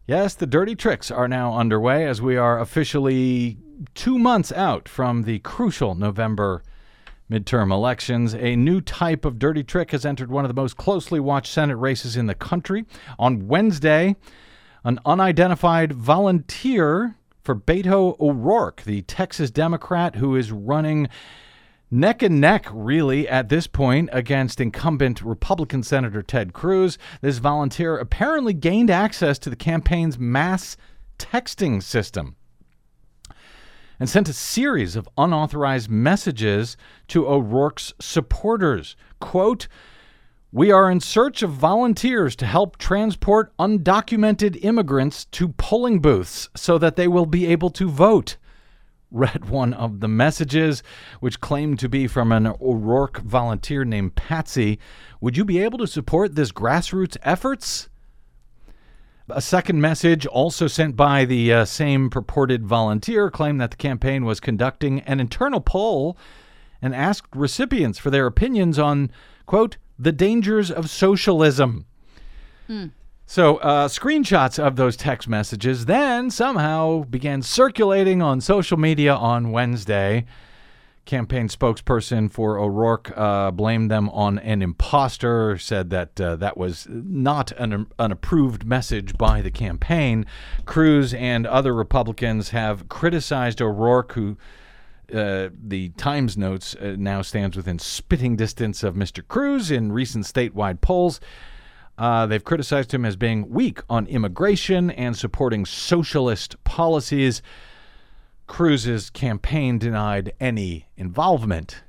[0.08, 3.58] Yes, the dirty tricks are now underway as we are officially
[3.94, 6.64] two months out from the crucial November
[7.30, 8.34] midterm elections.
[8.34, 11.76] A new type of dirty trick has entered one of the most closely watched Senate
[11.78, 12.86] races in the country.
[13.18, 14.16] On Wednesday,
[14.84, 21.08] an unidentified volunteer for Beto O'Rourke, the Texas Democrat who is running
[21.92, 26.98] neck and neck, really, at this point, against incumbent Republican Senator Ted Cruz.
[27.22, 30.78] This volunteer apparently gained access to the campaign's mass
[31.18, 32.36] texting system
[34.00, 36.78] and sent a series of unauthorized messages
[37.10, 38.96] to O'Rourke's supporters.
[39.20, 39.68] Quote,
[40.52, 46.80] we are in search of volunteers to help transport undocumented immigrants to polling booths so
[46.80, 48.38] that they will be able to vote.
[49.12, 50.82] Read one of the messages,
[51.20, 54.80] which claimed to be from an O'Rourke volunteer named Patsy.
[55.22, 57.89] Would you be able to support this grassroots efforts?
[59.32, 64.26] A second message, also sent by the uh, same purported volunteer, claimed that the campaign
[64.26, 66.18] was conducting an internal poll
[66.82, 69.12] and asked recipients for their opinions on,
[69.46, 71.86] quote, the dangers of socialism.
[73.26, 79.52] So, uh, screenshots of those text messages then somehow began circulating on social media on
[79.52, 80.26] Wednesday,
[81.06, 86.88] Campaign spokesperson for O'Rourke uh, blamed them on an imposter, said that uh, that was
[86.90, 90.26] not an, an approved message by the campaign.
[90.66, 94.38] Cruz and other Republicans have criticized O'Rourke, who
[95.14, 99.28] uh, the Times notes uh, now stands within spitting distance of Mr.
[99.28, 101.20] Cruz in recent statewide polls.
[101.98, 107.42] Uh, they've criticized him as being weak on immigration and supporting socialist policies.
[108.50, 111.84] Cruz's campaign denied any involvement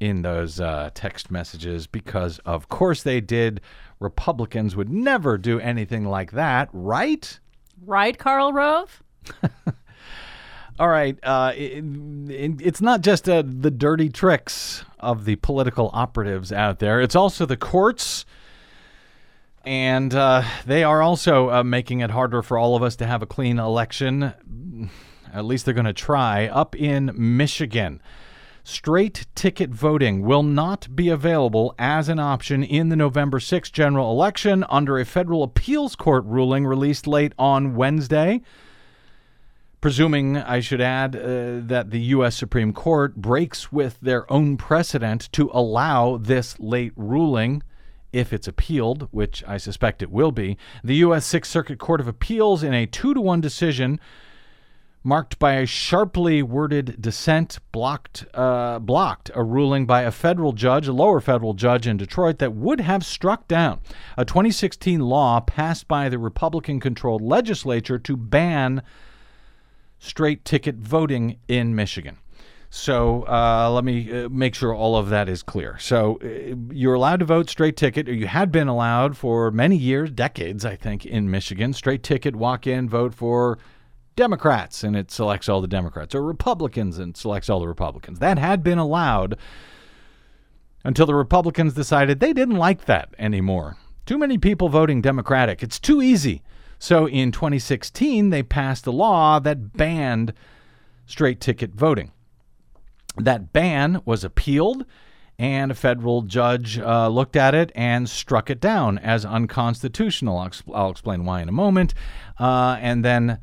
[0.00, 3.60] in those uh, text messages because, of course, they did.
[4.00, 7.38] Republicans would never do anything like that, right?
[7.84, 9.02] Right, Karl Rove?
[10.78, 11.18] All right.
[11.22, 11.84] Uh, it,
[12.30, 17.14] it, it's not just uh, the dirty tricks of the political operatives out there, it's
[17.14, 18.24] also the courts.
[19.64, 23.20] And uh, they are also uh, making it harder for all of us to have
[23.22, 24.32] a clean election.
[25.36, 26.46] At least they're going to try.
[26.48, 28.00] Up in Michigan,
[28.64, 34.10] straight ticket voting will not be available as an option in the November 6th general
[34.10, 38.40] election under a federal appeals court ruling released late on Wednesday
[39.82, 42.36] presuming, I should add, uh, that the U.S.
[42.36, 47.62] Supreme Court breaks with their own precedent to allow this late ruling
[48.12, 50.56] if it's appealed, which I suspect it will be.
[50.82, 51.24] The U.S.
[51.24, 54.00] Sixth Circuit Court of Appeals, in a two to one decision,
[55.06, 60.88] marked by a sharply worded dissent, blocked uh, blocked a ruling by a federal judge,
[60.88, 63.78] a lower federal judge in Detroit, that would have struck down
[64.16, 68.82] a 2016 law passed by the Republican-controlled legislature to ban
[70.00, 72.18] straight ticket voting in Michigan.
[72.68, 75.78] So uh, let me uh, make sure all of that is clear.
[75.78, 79.76] So uh, you're allowed to vote straight ticket, or you had been allowed for many
[79.76, 81.72] years, decades, I think, in Michigan.
[81.72, 83.56] Straight ticket, walk in, vote for
[84.16, 88.18] Democrats, and it selects all the Democrats, or Republicans and selects all the Republicans.
[88.18, 89.36] That had been allowed
[90.84, 93.76] until the Republicans decided they didn't like that anymore.
[94.06, 95.62] Too many people voting Democratic.
[95.62, 96.42] It's too easy.
[96.78, 100.32] So in 2016, they passed a law that banned
[101.06, 102.12] straight ticket voting.
[103.16, 104.84] That ban was appealed,
[105.38, 110.38] and a federal judge uh, looked at it and struck it down as unconstitutional.
[110.38, 111.94] I'll, I'll explain why in a moment.
[112.38, 113.38] Uh, and then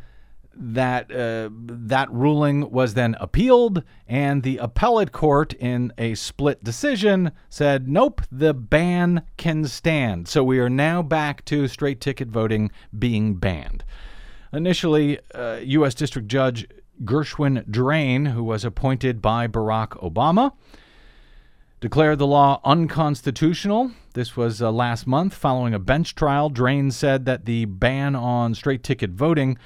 [0.55, 7.31] that uh, that ruling was then appealed, and the appellate court, in a split decision,
[7.49, 12.71] said, "Nope, the ban can stand." So we are now back to straight ticket voting
[12.97, 13.83] being banned.
[14.51, 15.95] Initially, uh, U.S.
[15.95, 16.67] District Judge
[17.03, 20.53] Gershwin Drain, who was appointed by Barack Obama,
[21.81, 23.91] declared the law unconstitutional.
[24.13, 26.49] This was uh, last month following a bench trial.
[26.49, 29.57] Drain said that the ban on straight ticket voting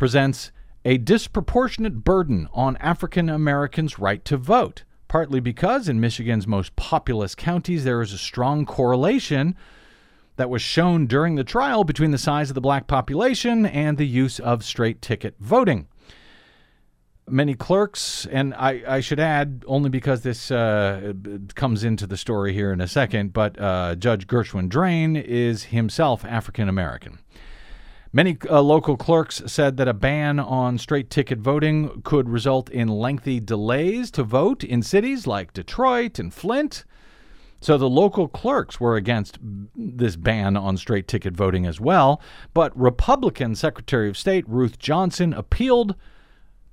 [0.00, 0.50] presents
[0.82, 7.34] a disproportionate burden on African Americans' right to vote, partly because in Michigan's most populous
[7.34, 9.54] counties there is a strong correlation
[10.36, 14.06] that was shown during the trial between the size of the black population and the
[14.06, 15.86] use of straight ticket voting.
[17.28, 21.12] Many clerks, and I, I should add, only because this uh,
[21.54, 26.24] comes into the story here in a second, but uh, Judge Gershwin Drain is himself
[26.24, 27.18] African American.
[28.12, 32.88] Many uh, local clerks said that a ban on straight ticket voting could result in
[32.88, 36.84] lengthy delays to vote in cities like Detroit and Flint.
[37.60, 39.38] So the local clerks were against
[39.76, 42.20] this ban on straight ticket voting as well.
[42.52, 45.94] But Republican Secretary of State Ruth Johnson appealed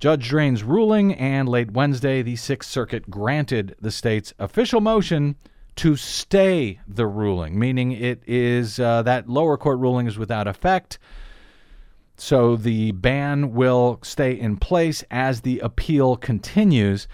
[0.00, 5.36] Judge Drain's ruling, and late Wednesday, the Sixth Circuit granted the state's official motion
[5.76, 10.98] to stay the ruling, meaning it is uh, that lower court ruling is without effect.
[12.20, 17.06] So the ban will stay in place as the appeal continues.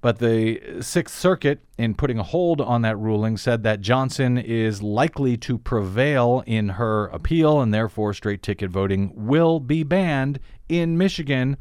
[0.00, 4.82] But the Sixth Circuit, in putting a hold on that ruling, said that Johnson is
[4.82, 10.38] likely to prevail in her appeal, and therefore straight ticket voting will be banned
[10.68, 11.56] in Michigan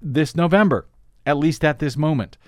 [0.00, 0.88] this November,
[1.24, 2.38] at least at this moment.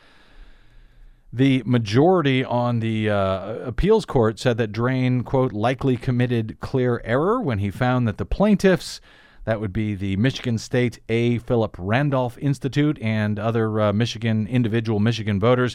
[1.31, 7.41] The majority on the uh, appeals court said that Drain, quote, likely committed clear error
[7.41, 9.01] when he found that the plaintiffs
[9.49, 11.39] that would be the Michigan State A.
[11.39, 15.75] Philip Randolph Institute and other uh, Michigan, individual Michigan voters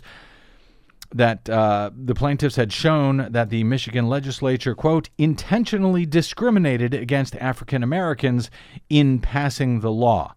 [1.12, 7.82] that uh, the plaintiffs had shown that the Michigan legislature, quote, intentionally discriminated against African
[7.82, 8.52] Americans
[8.92, 10.36] in passing the law.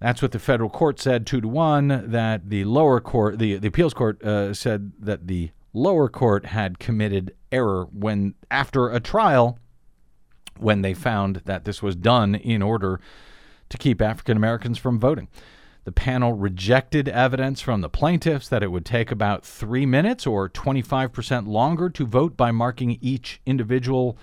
[0.00, 2.10] That's what the federal court said, two to one.
[2.10, 6.78] That the lower court, the, the appeals court, uh, said that the lower court had
[6.78, 9.58] committed error when, after a trial,
[10.58, 13.00] when they found that this was done in order
[13.68, 15.28] to keep African Americans from voting.
[15.84, 20.48] The panel rejected evidence from the plaintiffs that it would take about three minutes or
[20.48, 24.16] 25% longer to vote by marking each individual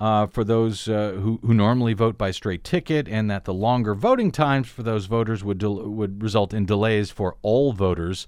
[0.00, 3.94] uh, for those uh, who, who normally vote by straight ticket, and that the longer
[3.94, 8.26] voting times for those voters would, del- would result in delays for all voters.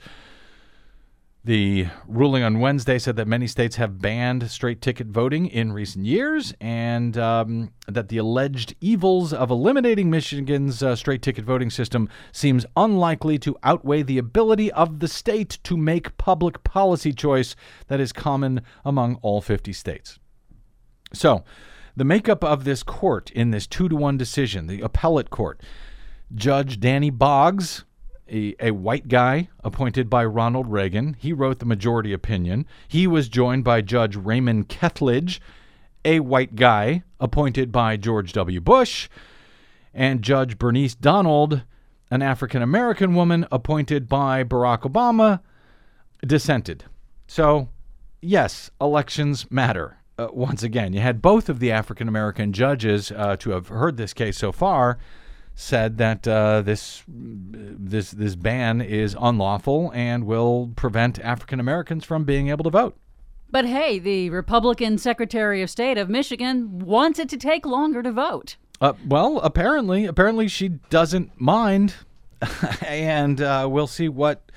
[1.47, 6.05] The ruling on Wednesday said that many states have banned straight ticket voting in recent
[6.05, 12.09] years, and um, that the alleged evils of eliminating Michigan's uh, straight ticket voting system
[12.33, 17.55] seems unlikely to outweigh the ability of the state to make public policy choice
[17.87, 20.19] that is common among all 50 states.
[21.13, 21.45] So,
[21.95, 25.63] the makeup of this court in this two to one decision, the appellate court,
[26.35, 27.85] Judge Danny Boggs
[28.31, 31.17] a, a white guy appointed by Ronald Reagan.
[31.19, 32.67] He wrote the majority opinion.
[32.89, 35.41] He was joined by Judge Raymond Kethledge,
[36.05, 38.61] a white guy appointed by George W.
[38.61, 39.09] Bush,
[39.93, 41.63] and Judge Bernice Donald,
[42.11, 45.41] an African American woman appointed by Barack Obama,
[46.25, 46.85] dissented.
[47.27, 47.69] So,
[48.21, 49.99] yes, elections matter.
[50.19, 53.97] Uh, once again, you had both of the African American judges uh, to have heard
[53.97, 54.99] this case so far
[55.59, 62.25] said that uh, this this this ban is unlawful and will prevent African Americans from
[62.25, 62.95] being able to vote.
[63.51, 68.13] But hey, the Republican Secretary of State of Michigan wants it to take longer to
[68.13, 68.57] vote.
[68.83, 71.95] Uh, well, apparently, apparently she doesn't mind,
[72.87, 74.51] and uh, we'll see what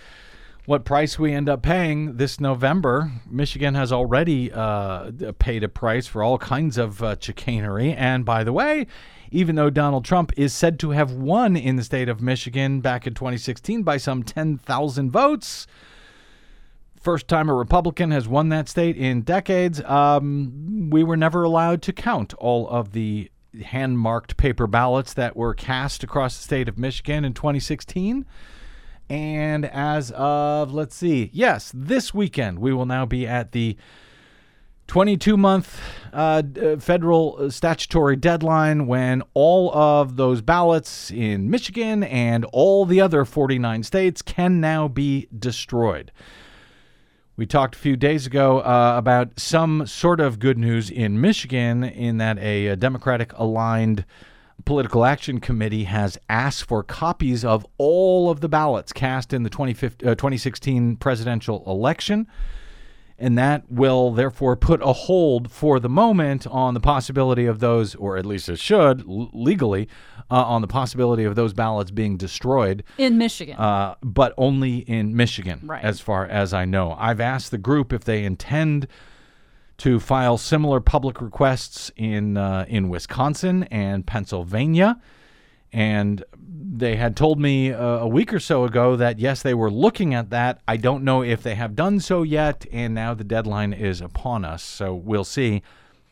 [0.65, 3.09] what price we end up paying this November.
[3.27, 8.43] Michigan has already uh, paid a price for all kinds of uh, chicanery, and by
[8.43, 8.85] the way,
[9.31, 13.05] even though Donald Trump is said to have won in the state of Michigan back
[13.05, 15.67] in 2016 by some 10,000 votes.
[16.99, 19.81] First time a Republican has won that state in decades.
[19.83, 23.31] Um, we were never allowed to count all of the
[23.63, 28.25] hand marked paper ballots that were cast across the state of Michigan in 2016.
[29.09, 33.75] And as of, let's see, yes, this weekend, we will now be at the
[34.89, 35.79] 22 month
[36.11, 42.99] uh, uh, federal statutory deadline when all of those ballots in Michigan and all the
[42.99, 46.11] other 49 states can now be destroyed.
[47.37, 51.83] We talked a few days ago uh, about some sort of good news in Michigan
[51.83, 54.05] in that a, a Democratic aligned
[54.65, 59.51] political action committee has asked for copies of all of the ballots cast in the
[59.51, 62.25] 2016 uh, presidential election
[63.19, 67.95] and that will therefore put a hold for the moment on the possibility of those,
[67.95, 69.87] or at least it should l- legally,
[70.31, 75.15] uh, on the possibility of those ballots being destroyed in Michigan, uh, but only in
[75.15, 75.83] Michigan, right.
[75.83, 76.95] as far as I know.
[76.97, 78.87] I've asked the group if they intend
[79.77, 84.99] to file similar public requests in uh, in Wisconsin and Pennsylvania
[85.71, 86.23] and
[86.71, 90.13] they had told me uh, a week or so ago that yes, they were looking
[90.13, 90.61] at that.
[90.67, 94.45] I don't know if they have done so yet, and now the deadline is upon
[94.45, 94.63] us.
[94.63, 95.61] So we'll see.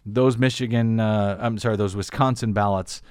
[0.05, 3.01] Those Michigan, uh, I'm sorry, those Wisconsin ballots,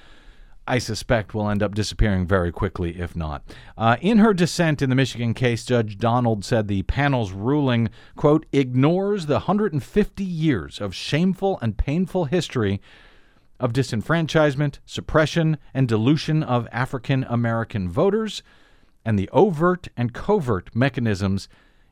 [0.68, 3.42] I suspect will end up disappearing very quickly if not.
[3.78, 8.46] Uh, in her dissent in the Michigan case, Judge Donald said the panel's ruling, quote,
[8.52, 12.80] ignores the 150 years of shameful and painful history
[13.58, 18.42] of disenfranchisement, suppression, and dilution of African American voters,
[19.04, 21.48] and the overt and covert mechanisms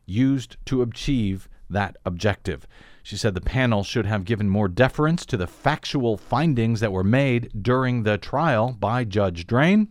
[0.07, 2.67] used to achieve that objective.
[3.03, 7.05] She said the panel should have given more deference to the factual findings that were
[7.05, 9.89] made during the trial by Judge Drain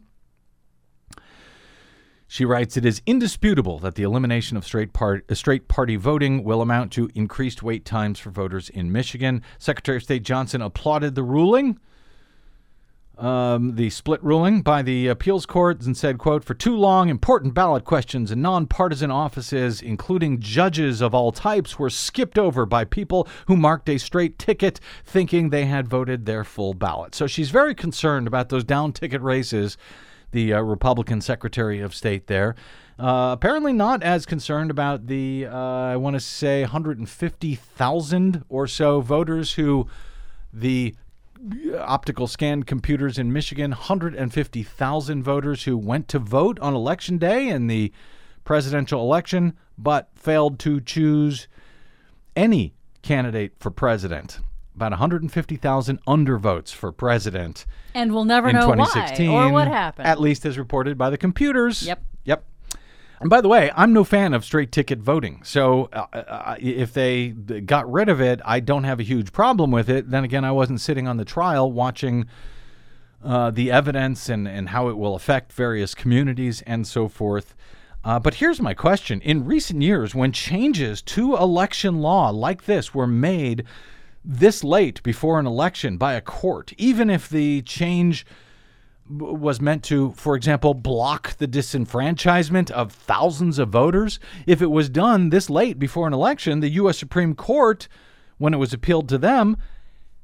[2.33, 6.43] she writes, It is indisputable that the elimination of straight, part, uh, straight party voting
[6.43, 9.43] will amount to increased wait times for voters in Michigan.
[9.59, 11.77] Secretary of State Johnson applauded the ruling.
[13.19, 17.53] Um, the split ruling by the appeals court and said, quote, for too long, important
[17.53, 23.27] ballot questions in nonpartisan offices, including judges of all types, were skipped over by people
[23.45, 27.13] who marked a straight ticket thinking they had voted their full ballot.
[27.13, 29.77] So she's very concerned about those down ticket races
[30.33, 32.55] the uh, Republican Secretary of State there.
[32.99, 39.01] Uh, apparently, not as concerned about the, uh, I want to say, 150,000 or so
[39.01, 39.87] voters who
[40.51, 40.93] the
[41.79, 47.67] optical scan computers in Michigan, 150,000 voters who went to vote on election day in
[47.67, 47.91] the
[48.43, 51.47] presidential election, but failed to choose
[52.35, 54.39] any candidate for president
[54.75, 57.65] about 150,000 undervotes for president.
[57.93, 60.07] And we'll never know 2016, why or what happened.
[60.07, 61.85] At least as reported by the computers.
[61.85, 62.03] Yep.
[62.25, 62.45] Yep.
[63.19, 65.41] And by the way, I'm no fan of straight ticket voting.
[65.43, 69.71] So uh, uh, if they got rid of it, I don't have a huge problem
[69.71, 70.09] with it.
[70.09, 72.25] Then again, I wasn't sitting on the trial watching
[73.23, 77.55] uh, the evidence and, and how it will affect various communities and so forth.
[78.03, 79.21] Uh, but here's my question.
[79.21, 83.63] In recent years, when changes to election law like this were made
[84.25, 88.25] this late before an election by a court, even if the change
[89.09, 94.89] was meant to, for example, block the disenfranchisement of thousands of voters, if it was
[94.89, 96.97] done this late before an election, the U.S.
[96.97, 97.87] Supreme Court,
[98.37, 99.57] when it was appealed to them,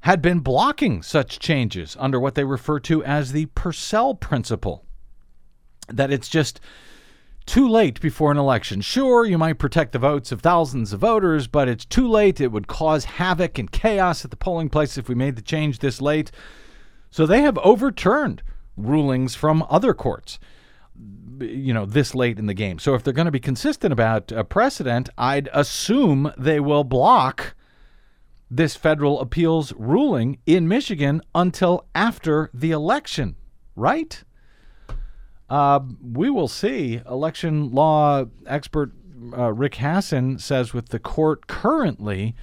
[0.02, 4.86] had been blocking such changes under what they refer to as the Purcell principle.
[5.90, 6.62] That it's just
[7.50, 8.80] too late before an election.
[8.80, 12.40] Sure, you might protect the votes of thousands of voters, but it's too late.
[12.40, 15.80] It would cause havoc and chaos at the polling place if we made the change
[15.80, 16.30] this late.
[17.10, 18.44] So they have overturned
[18.78, 20.38] rulings from other courts
[21.42, 22.80] you know this late in the game.
[22.80, 27.56] So if they're going to be consistent about a precedent, I'd assume they will block
[28.52, 33.36] this federal appeals ruling in Michigan until after the election,
[33.76, 34.24] right?
[35.50, 35.80] Uh,
[36.14, 37.02] we will see.
[37.10, 38.92] Election law expert
[39.38, 42.36] uh, Rick Hasen says with the court currently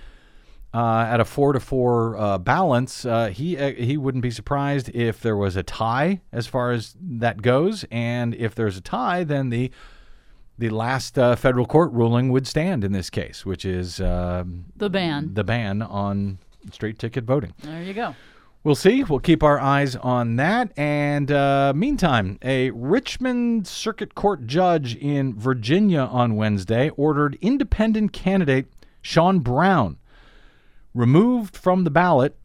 [0.74, 4.90] uh, at a four to four uh, balance, uh, he uh, he wouldn't be surprised
[4.90, 9.24] if there was a tie as far as that goes, and if there's a tie,
[9.24, 9.70] then the
[10.58, 14.90] the last uh, federal court ruling would stand in this case, which is um, The
[14.90, 15.32] ban.
[15.34, 16.38] the ban on
[16.72, 17.52] straight ticket voting.
[17.62, 18.14] There you go.
[18.66, 19.04] We'll see.
[19.04, 20.76] We'll keep our eyes on that.
[20.76, 28.66] And uh, meantime, a Richmond Circuit Court judge in Virginia on Wednesday ordered independent candidate
[29.02, 29.98] Shaun Brown
[30.94, 32.36] removed from the ballot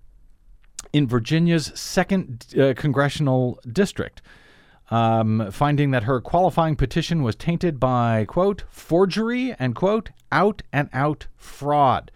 [0.93, 4.21] in Virginia's second uh, congressional district.
[4.91, 10.87] Um, finding that her qualifying petition was tainted by, quote, forgery and, quote, out and
[10.93, 12.11] out fraud.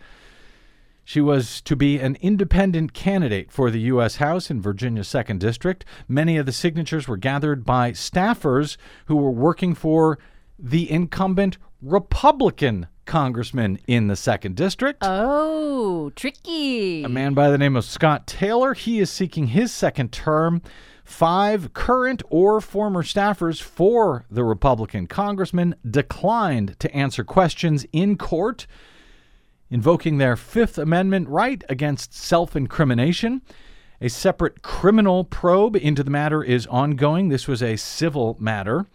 [1.08, 4.16] She was to be an independent candidate for the U.S.
[4.16, 5.86] House in Virginia's 2nd District.
[6.08, 8.76] Many of the signatures were gathered by staffers
[9.06, 10.18] who were working for
[10.58, 14.98] the incumbent Republican congressman in the 2nd District.
[15.04, 17.04] Oh, tricky.
[17.04, 18.74] A man by the name of Scott Taylor.
[18.74, 20.64] He is seeking his second term.
[21.04, 28.66] Five current or former staffers for the Republican congressman declined to answer questions in court
[29.76, 33.42] invoking their Fifth Amendment right against self incrimination.
[34.00, 37.28] A separate criminal probe into the matter is ongoing.
[37.28, 38.86] This was a civil matter.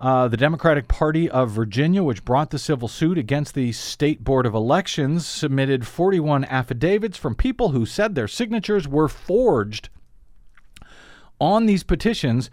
[0.00, 4.46] Uh, the Democratic Party of Virginia, which brought the civil suit against the State Board
[4.46, 9.90] of Elections, submitted 41 affidavits from people who said their signatures were forged
[11.40, 12.50] on these petitions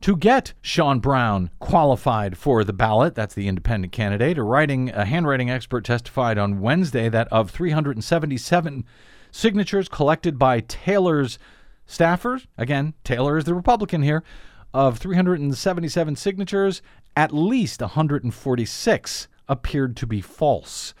[0.00, 3.14] to get Shaun Brown qualified for the ballot.
[3.14, 4.38] That's the independent candidate.
[4.38, 8.84] A writing a handwriting expert testified on Wednesday that of 377
[9.30, 11.38] signatures collected by Taylor's
[11.86, 14.22] staffers, again, Taylor is the Republican here,
[14.72, 16.80] of 377 signatures,
[17.16, 20.94] at least 146 appeared to be false.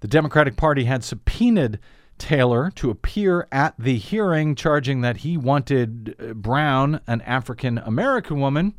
[0.00, 1.78] The Democratic Party had subpoenaed
[2.18, 8.40] Taylor to appear at the hearing, charging that he wanted uh, Brown, an African American
[8.40, 8.74] woman,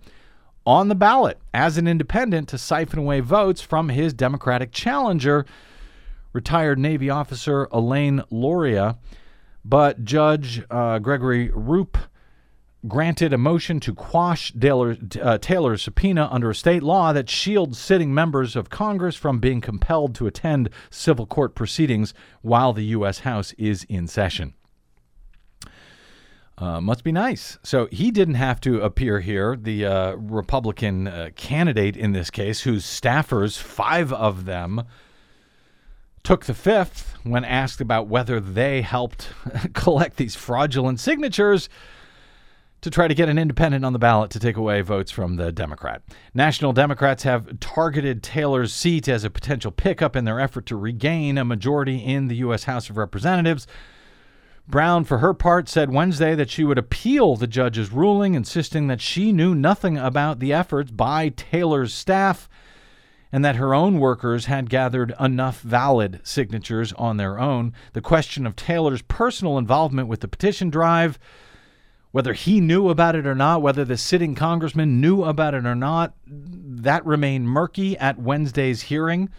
[0.65, 5.45] on the ballot as an independent to siphon away votes from his Democratic challenger,
[6.33, 8.97] retired Navy officer Elaine Luria.
[9.63, 11.97] But Judge uh, Gregory Rupe
[12.85, 17.79] granted a motion to quash Taylor, uh, Taylor's subpoena under a state law that shields
[17.79, 23.19] sitting members of Congress from being compelled to attend civil court proceedings while the U.S.
[23.19, 24.53] House is in session.
[26.59, 27.59] Uh, must be nice.
[27.61, 32.61] So he didn't have to appear here, the uh, Republican uh, candidate in this case,
[32.61, 34.83] whose staffers, five of them,
[36.23, 39.29] took the fifth when asked about whether they helped
[39.73, 41.69] collect these fraudulent signatures
[42.87, 45.51] to try to get an independent on the ballot to take away votes from the
[45.51, 46.01] Democrat.
[46.33, 51.37] National Democrats have targeted Taylor's seat as a potential pickup in their effort to regain
[51.37, 52.63] a majority in the U.S.
[52.63, 53.67] House of Representatives.
[54.69, 59.01] Brown, for her part, said Wednesday that she would appeal the judge's ruling, insisting that
[59.01, 62.47] she knew nothing about the efforts by Taylor's staff
[63.33, 67.73] and that her own workers had gathered enough valid signatures on their own.
[67.91, 71.19] The question of Taylor's personal involvement with the petition drive
[72.17, 75.75] whether he knew about it or not, whether the sitting congressman knew about it or
[75.75, 79.29] not, that remained murky at Wednesday's hearing.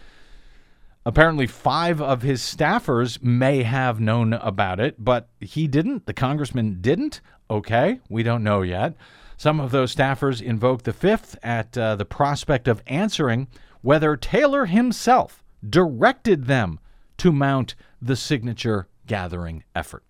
[1.05, 6.05] Apparently, five of his staffers may have known about it, but he didn't.
[6.05, 7.19] The congressman didn't.
[7.51, 8.95] Okay, we don't know yet.
[9.35, 13.49] Some of those staffers invoked the fifth at uh, the prospect of answering
[13.81, 16.79] whether Taylor himself directed them
[17.17, 20.05] to mount the signature gathering effort.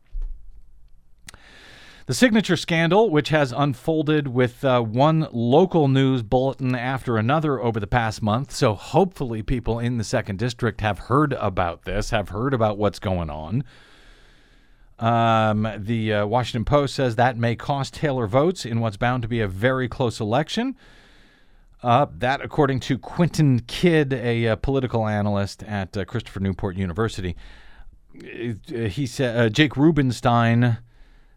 [2.09, 7.79] The signature scandal, which has unfolded with uh, one local news bulletin after another over
[7.79, 8.51] the past month.
[8.51, 12.97] So hopefully, people in the second district have heard about this, have heard about what's
[12.97, 13.63] going on.
[14.97, 19.27] Um, the uh, Washington Post says that may cost Taylor votes in what's bound to
[19.27, 20.75] be a very close election.
[21.83, 27.35] Uh, that, according to Quentin Kidd, a uh, political analyst at uh, Christopher Newport University,
[28.15, 30.79] Uh, he said uh, Jake Rubenstein,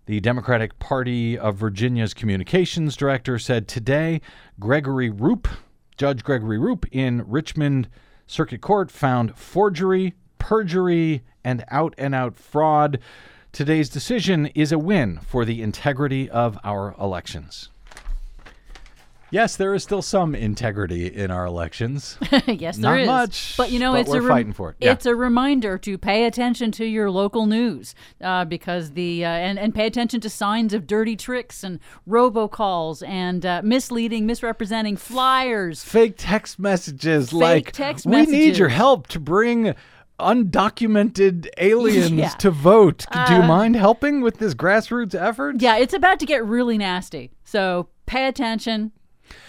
[0.06, 4.20] the Democratic Party of Virginia's communications director, said today
[4.58, 5.48] Gregory Rupe,
[5.96, 7.88] Judge Gregory Rupe in Richmond
[8.26, 12.98] Circuit Court, found forgery, perjury, and out and out fraud.
[13.52, 17.68] Today's decision is a win for the integrity of our elections.
[19.32, 22.18] Yes, there is still some integrity in our elections.
[22.46, 23.06] yes, Not there is.
[23.06, 24.76] much, but you know, but it's we're a rem- fighting for it.
[24.78, 24.92] Yeah.
[24.92, 29.58] It's a reminder to pay attention to your local news uh, because the uh, and
[29.58, 35.82] and pay attention to signs of dirty tricks and robocalls and uh, misleading, misrepresenting flyers.
[35.82, 39.74] fake text messages like text we need your help to bring
[40.20, 42.28] undocumented aliens Yeah.
[42.28, 43.04] to vote.
[43.26, 45.60] Do you Uh, mind helping with this grassroots effort?
[45.60, 47.32] Yeah, it's about to get really nasty.
[47.44, 48.92] So pay attention.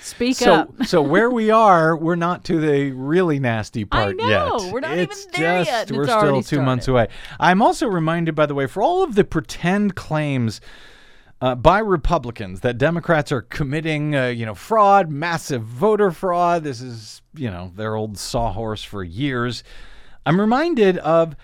[0.02, 0.86] Speak So, up.
[0.86, 4.60] so where we are, we're not to the really nasty part know.
[4.60, 4.74] yet.
[4.74, 7.08] We're not even there just, yet, We're it's still two months away.
[7.40, 10.60] I'm also reminded, by the way, for all of the pretend claims
[11.42, 16.64] uh, by Republicans that Democrats are committing, uh, you know, fraud, massive voter fraud.
[16.64, 19.64] This is, you know, their old sawhorse for years.
[20.26, 21.36] I'm reminded of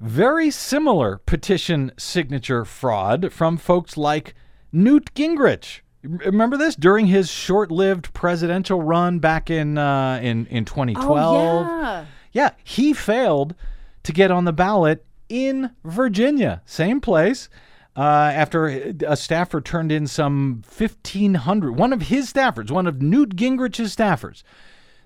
[0.00, 4.34] very similar petition signature fraud from folks like
[4.72, 5.80] Newt Gingrich.
[6.06, 11.06] Remember this during his short-lived presidential run back in uh, in in 2012.
[11.16, 12.06] Oh, yeah.
[12.32, 13.54] Yeah, he failed
[14.02, 17.48] to get on the ballot in Virginia, same place.
[17.96, 18.66] Uh, after
[19.06, 24.42] a staffer turned in some 1,500, one of his staffers, one of Newt Gingrich's staffers.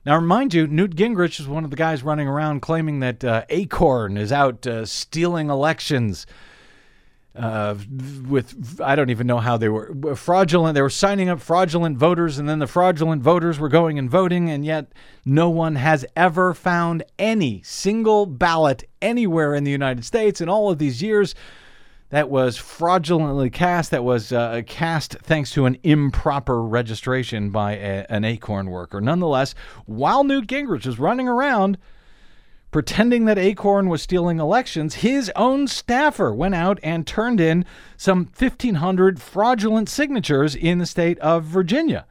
[0.04, 3.44] Now, remind you, Newt Gingrich is one of the guys running around claiming that uh,
[3.50, 6.26] Acorn is out uh, stealing elections
[7.36, 7.76] uh,
[8.28, 10.74] with I don't even know how they were fraudulent.
[10.74, 14.50] They were signing up fraudulent voters, and then the fraudulent voters were going and voting,
[14.50, 14.92] and yet
[15.24, 20.70] no one has ever found any single ballot anywhere in the United States in all
[20.70, 21.34] of these years
[22.10, 23.92] that was fraudulently cast.
[23.92, 29.00] That was uh, cast thanks to an improper registration by a, an Acorn worker.
[29.00, 29.54] Nonetheless,
[29.86, 31.78] while Newt Gingrich was running around
[32.70, 37.64] pretending that Acorn was stealing elections, his own staffer went out and turned in
[37.96, 42.06] some 1,500 fraudulent signatures in the state of Virginia.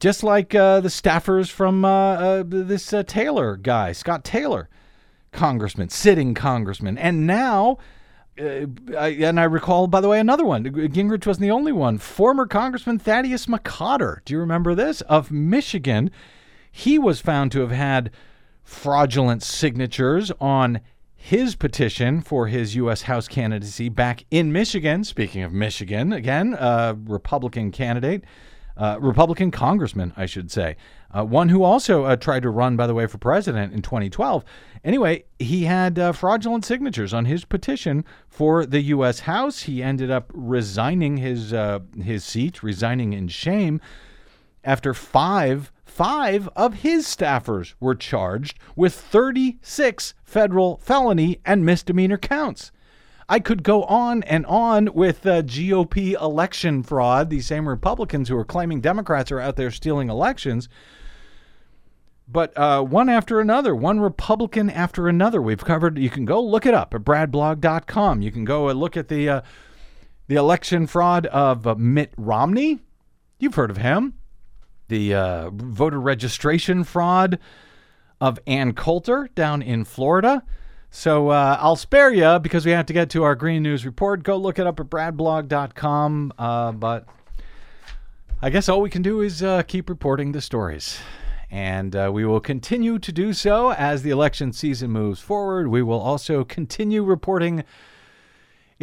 [0.00, 4.68] Just like uh, the staffers from uh, uh, this uh, Taylor guy, Scott Taylor,
[5.32, 6.98] congressman, sitting congressman.
[6.98, 7.78] And now,
[8.38, 8.66] uh,
[8.98, 10.64] I, and I recall, by the way, another one.
[10.64, 11.96] Gingrich wasn't the only one.
[11.96, 15.00] Former Congressman Thaddeus McCotter, do you remember this?
[15.02, 16.10] Of Michigan.
[16.70, 18.10] He was found to have had
[18.64, 20.80] fraudulent signatures on
[21.14, 23.02] his petition for his U.S.
[23.02, 25.04] House candidacy back in Michigan.
[25.04, 28.24] Speaking of Michigan, again, a Republican candidate,
[28.76, 30.76] uh, Republican congressman, I should say,
[31.12, 34.44] uh, one who also uh, tried to run, by the way, for president in 2012.
[34.82, 39.20] Anyway, he had uh, fraudulent signatures on his petition for the U.S.
[39.20, 39.62] House.
[39.62, 43.80] He ended up resigning his uh, his seat, resigning in shame
[44.64, 52.72] after five five of his staffers were charged with 36 federal felony and misdemeanor counts.
[53.28, 58.44] I could go on and on with GOP election fraud, these same Republicans who are
[58.44, 60.68] claiming Democrats are out there stealing elections.
[62.26, 65.40] But uh, one after another, one Republican after another.
[65.40, 65.96] We've covered.
[65.96, 68.20] You can go look it up at bradblog.com.
[68.20, 69.40] You can go and look at the uh,
[70.26, 72.80] the election fraud of uh, Mitt Romney.
[73.38, 74.14] You've heard of him.
[74.94, 77.40] The uh, voter registration fraud
[78.20, 80.44] of Ann Coulter down in Florida.
[80.88, 84.22] So uh, I'll spare you because we have to get to our Green News report.
[84.22, 86.32] Go look it up at bradblog.com.
[86.38, 87.08] Uh, but
[88.40, 91.00] I guess all we can do is uh, keep reporting the stories.
[91.50, 95.66] And uh, we will continue to do so as the election season moves forward.
[95.66, 97.64] We will also continue reporting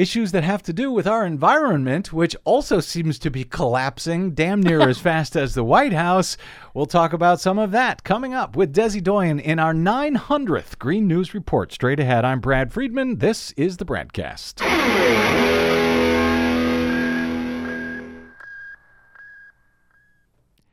[0.02, 4.60] issues that have to do with our environment, which also seems to be collapsing damn
[4.60, 6.38] near as fast as the White House.
[6.74, 11.08] We'll talk about some of that coming up with Desi Doyen in our 900th Green
[11.08, 11.72] News Report.
[11.72, 13.20] Straight ahead, I'm Brad Friedman.
[13.20, 15.91] This is the BradCast.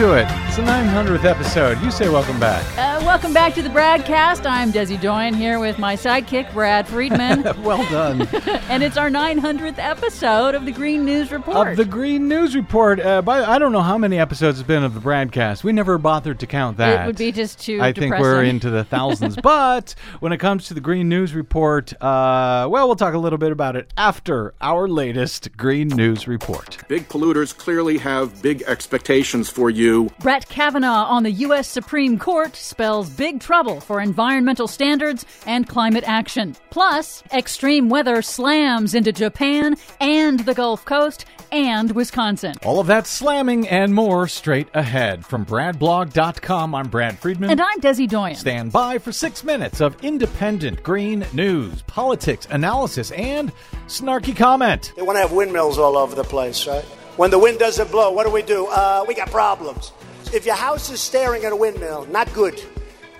[0.00, 0.49] Do it.
[0.50, 1.80] It's the 900th episode.
[1.80, 2.66] You say welcome back.
[2.76, 4.50] Uh, welcome back to the BradCast.
[4.50, 7.44] I'm Desi Doyen here with my sidekick, Brad Friedman.
[7.62, 8.22] well done.
[8.68, 11.68] and it's our 900th episode of the Green News Report.
[11.68, 12.98] of the Green News Report.
[12.98, 15.62] Uh, by, I don't know how many episodes it's been of the BradCast.
[15.62, 17.04] We never bothered to count that.
[17.04, 19.36] It would be just too I think we're into the thousands.
[19.42, 23.38] but when it comes to the Green News Report, uh, well, we'll talk a little
[23.38, 26.76] bit about it after our latest Green News Report.
[26.88, 30.10] Big polluters clearly have big expectations for you.
[30.18, 31.68] Brett Kavanaugh on the U.S.
[31.68, 36.56] Supreme Court spells big trouble for environmental standards and climate action.
[36.70, 42.54] Plus, extreme weather slams into Japan and the Gulf Coast and Wisconsin.
[42.64, 45.24] All of that slamming and more straight ahead.
[45.24, 47.50] From BradBlog.com, I'm Brad Friedman.
[47.50, 48.36] And I'm Desi Doyen.
[48.36, 53.52] Stand by for six minutes of independent green news, politics, analysis, and
[53.86, 54.92] snarky comment.
[54.96, 56.84] They want to have windmills all over the place, right?
[57.16, 58.66] When the wind doesn't blow, what do we do?
[58.66, 59.92] Uh, we got problems.
[60.32, 62.60] If your house is staring at a windmill, not good.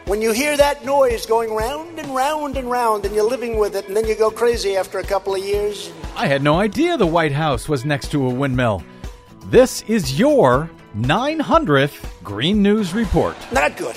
[0.07, 3.74] When you hear that noise going round and round and round and you're living with
[3.76, 6.96] it and then you go crazy after a couple of years, I had no idea
[6.96, 8.82] the White House was next to a windmill.
[9.46, 13.36] This is your 900th Green News Report.
[13.53, 13.96] not good.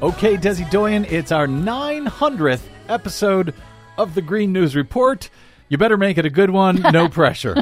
[0.00, 3.52] Okay, Desi Doyen, it's our 900th episode
[3.96, 5.28] of the Green News Report.
[5.68, 7.54] You better make it a good one, no pressure.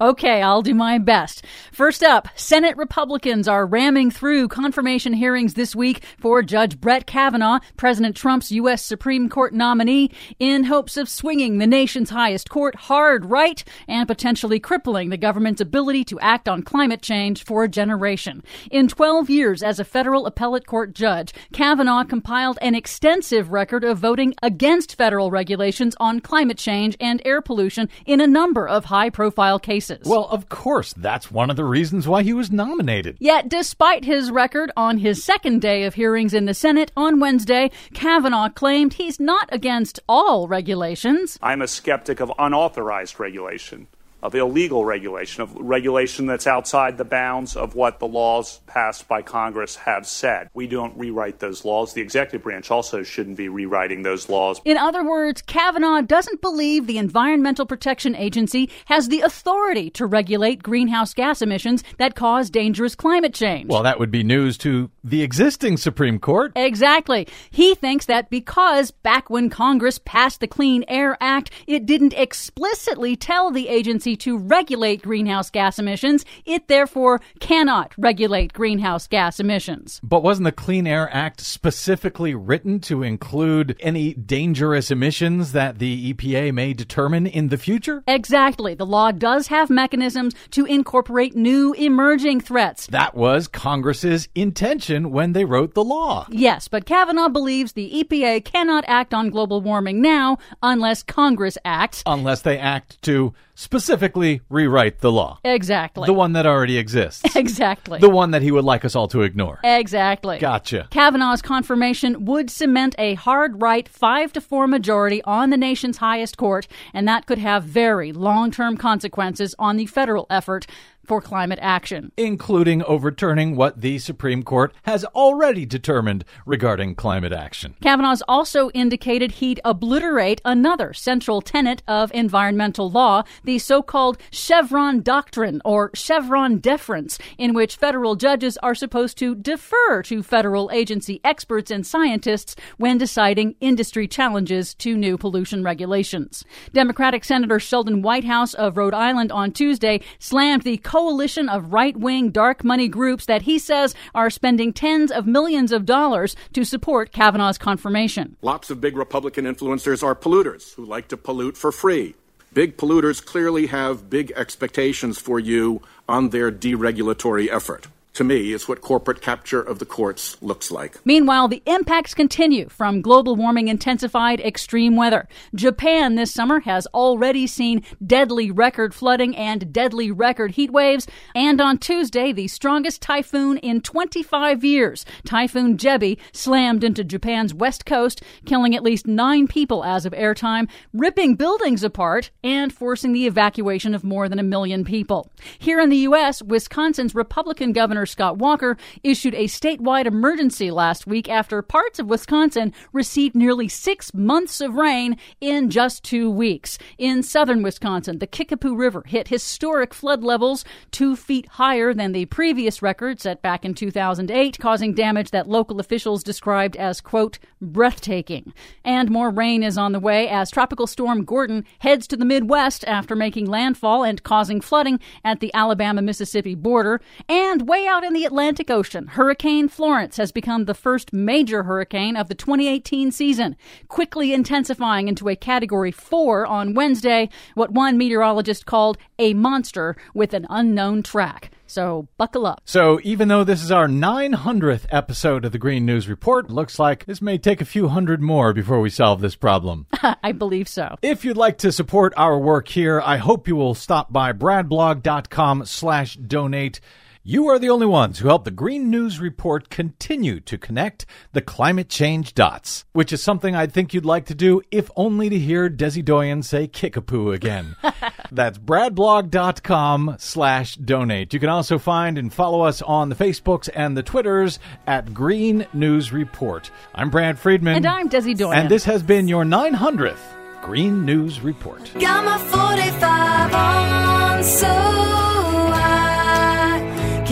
[0.00, 1.44] Okay, I'll do my best.
[1.70, 7.60] First up, Senate Republicans are ramming through confirmation hearings this week for Judge Brett Kavanaugh,
[7.76, 8.82] President Trump's U.S.
[8.82, 14.58] Supreme Court nominee, in hopes of swinging the nation's highest court hard right and potentially
[14.58, 18.42] crippling the government's ability to act on climate change for a generation.
[18.72, 23.98] In 12 years as a federal appellate court judge, Kavanaugh compiled an extensive record of
[23.98, 29.10] voting against federal regulations on climate change and air pollution in a number of high
[29.10, 30.00] profile cases.
[30.04, 33.16] well, of course, that's one of the reasons why he was nominated.
[33.20, 37.70] Yet, despite his record on his second day of hearings in the Senate on Wednesday,
[37.94, 41.38] Kavanaugh claimed he's not against all regulations.
[41.42, 43.86] I'm a skeptic of unauthorized regulation,
[44.22, 49.22] of illegal regulation, of regulation that's outside the bounds of what the laws passed by
[49.22, 50.48] Congress have said.
[50.54, 51.92] We don't rewrite those laws.
[51.92, 54.60] The executive branch also shouldn't be rewriting those laws.
[54.64, 60.62] In other words, Kavanaugh doesn't believe the Environmental Protection Agency has the authority to regulate
[60.62, 63.70] greenhouse gas emissions that cause dangerous climate change.
[63.70, 66.52] Well, that would be news to the existing Supreme Court.
[66.56, 67.28] Exactly.
[67.50, 73.14] He thinks that because back when Congress passed the Clean Air Act, it didn't explicitly
[73.14, 80.00] tell the agency to regulate greenhouse gas emissions, it therefore cannot regulate greenhouse gas emissions.
[80.02, 86.12] But wasn't the Clean Air Act specifically written to include any dangerous emissions that the
[86.12, 88.02] EPA may determine in the future?
[88.06, 88.74] Exactly.
[88.74, 92.86] The law does have mechanisms to incorporate new emerging threats.
[92.88, 96.26] That was Congress's intention when they wrote the law.
[96.30, 102.02] Yes, but Kavanaugh believes the EPA cannot act on global warming now unless Congress acts.
[102.06, 105.40] Unless they act to specifically rewrite the law.
[105.42, 106.06] Exactly.
[106.06, 107.24] The one that already exists.
[107.46, 107.98] Exactly.
[108.00, 109.60] the one that he would like us all to ignore.
[109.64, 110.38] Exactly.
[110.38, 110.88] Gotcha.
[110.90, 116.36] Kavanaugh's confirmation would cement a hard right 5 to 4 majority on the nation's highest
[116.36, 120.66] court, and that could have very long term consequences on the federal effort.
[121.06, 122.12] For climate action.
[122.16, 127.74] including overturning what the Supreme Court has already determined regarding climate action.
[127.82, 135.02] Kavanaugh's also indicated he'd obliterate another central tenet of environmental law, the so called Chevron
[135.02, 141.20] doctrine or Chevron deference, in which federal judges are supposed to defer to federal agency
[141.24, 146.44] experts and scientists when deciding industry challenges to new pollution regulations.
[146.72, 152.30] Democratic Senator Sheldon Whitehouse of Rhode Island on Tuesday slammed the coalition of right wing
[152.30, 157.12] dark money groups that he says are spending tens of millions of dollars to support
[157.12, 158.34] Kavanaugh's confirmation.
[158.40, 162.14] Lots of big Republican influencers are polluters who like to pollute for free.
[162.54, 167.88] Big polluters clearly have big expectations for you on their deregulatory effort.
[168.16, 171.04] To me, is what corporate capture of the courts looks like.
[171.04, 175.28] Meanwhile, the impacts continue from global warming intensified extreme weather.
[175.54, 181.06] Japan this summer has already seen deadly record flooding and deadly record heat waves.
[181.34, 187.84] And on Tuesday, the strongest typhoon in 25 years, Typhoon Jebi, slammed into Japan's west
[187.84, 193.26] coast, killing at least nine people as of airtime, ripping buildings apart, and forcing the
[193.26, 195.30] evacuation of more than a million people.
[195.58, 201.28] Here in the U.S., Wisconsin's Republican Governor Scott Walker issued a statewide emergency last week
[201.28, 206.78] after parts of Wisconsin received nearly six months of rain in just two weeks.
[206.98, 212.26] In southern Wisconsin, the Kickapoo River hit historic flood levels two feet higher than the
[212.26, 218.52] previous record set back in 2008, causing damage that local officials described as, quote, breathtaking.
[218.84, 222.84] And more rain is on the way as Tropical Storm Gordon heads to the Midwest
[222.86, 227.00] after making landfall and causing flooding at the Alabama Mississippi border.
[227.28, 232.14] And way out in the Atlantic Ocean, Hurricane Florence has become the first major hurricane
[232.14, 233.56] of the 2018 season,
[233.88, 240.34] quickly intensifying into a Category 4 on Wednesday, what one meteorologist called a monster with
[240.34, 241.50] an unknown track.
[241.66, 242.60] So buckle up.
[242.66, 247.06] So, even though this is our 900th episode of the Green News Report, looks like
[247.06, 249.86] this may take a few hundred more before we solve this problem.
[250.22, 250.96] I believe so.
[251.00, 255.64] If you'd like to support our work here, I hope you will stop by bradblog.com
[255.64, 256.80] slash donate.
[257.28, 261.40] You are the only ones who help the Green News Report continue to connect the
[261.40, 265.36] climate change dots, which is something I think you'd like to do if only to
[265.36, 267.74] hear Desi Doyen say kickapoo again.
[268.30, 271.34] That's bradblog.com slash donate.
[271.34, 275.66] You can also find and follow us on the Facebooks and the Twitters at Green
[275.72, 276.70] News Report.
[276.94, 277.74] I'm Brad Friedman.
[277.74, 278.56] And I'm Desi Doyen.
[278.56, 281.90] And this has been your 900th Green News Report.
[281.98, 285.05] Got my 45 on, so I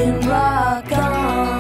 [0.05, 1.55] can rock on.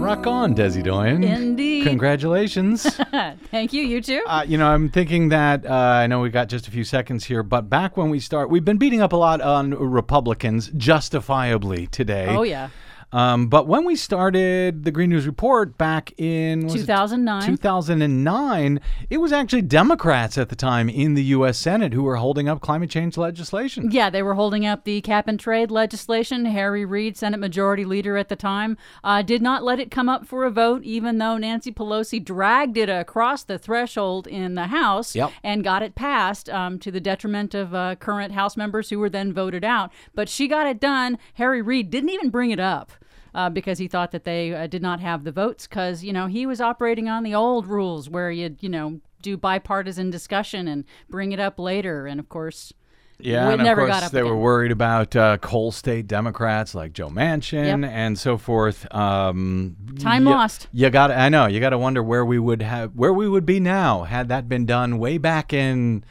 [0.00, 1.22] Rock on, Desi Doyen.
[1.24, 1.84] Indeed.
[1.84, 2.82] Congratulations.
[3.50, 4.22] Thank you, you too.
[4.26, 7.24] Uh, you know, I'm thinking that uh, I know we got just a few seconds
[7.24, 11.86] here, but back when we start, we've been beating up a lot on Republicans, justifiably
[11.88, 12.26] today.
[12.28, 12.68] oh, yeah.
[13.16, 17.46] Um, but when we started the Green News Report back in was it 2009.
[17.46, 21.56] 2009, it was actually Democrats at the time in the U.S.
[21.56, 23.90] Senate who were holding up climate change legislation.
[23.90, 26.44] Yeah, they were holding up the cap and trade legislation.
[26.44, 30.26] Harry Reid, Senate Majority Leader at the time, uh, did not let it come up
[30.26, 35.16] for a vote, even though Nancy Pelosi dragged it across the threshold in the House
[35.16, 35.32] Yep.
[35.42, 39.08] and got it passed um, to the detriment of uh, current House members who were
[39.08, 39.90] then voted out.
[40.14, 41.16] But she got it done.
[41.34, 42.92] Harry Reid didn't even bring it up.
[43.36, 46.26] Uh, because he thought that they uh, did not have the votes, because you know
[46.26, 50.84] he was operating on the old rules where you you know do bipartisan discussion and
[51.10, 52.72] bring it up later, and of course
[53.18, 57.10] Yeah, we and of course they were worried about uh, coal state Democrats like Joe
[57.10, 57.90] Manchin Yep.
[57.92, 58.86] and so forth.
[58.94, 60.68] Um, Time you- lost.
[60.72, 63.44] You got, I know, you got to wonder where we would have, where we would
[63.44, 66.04] be now had that been done way back in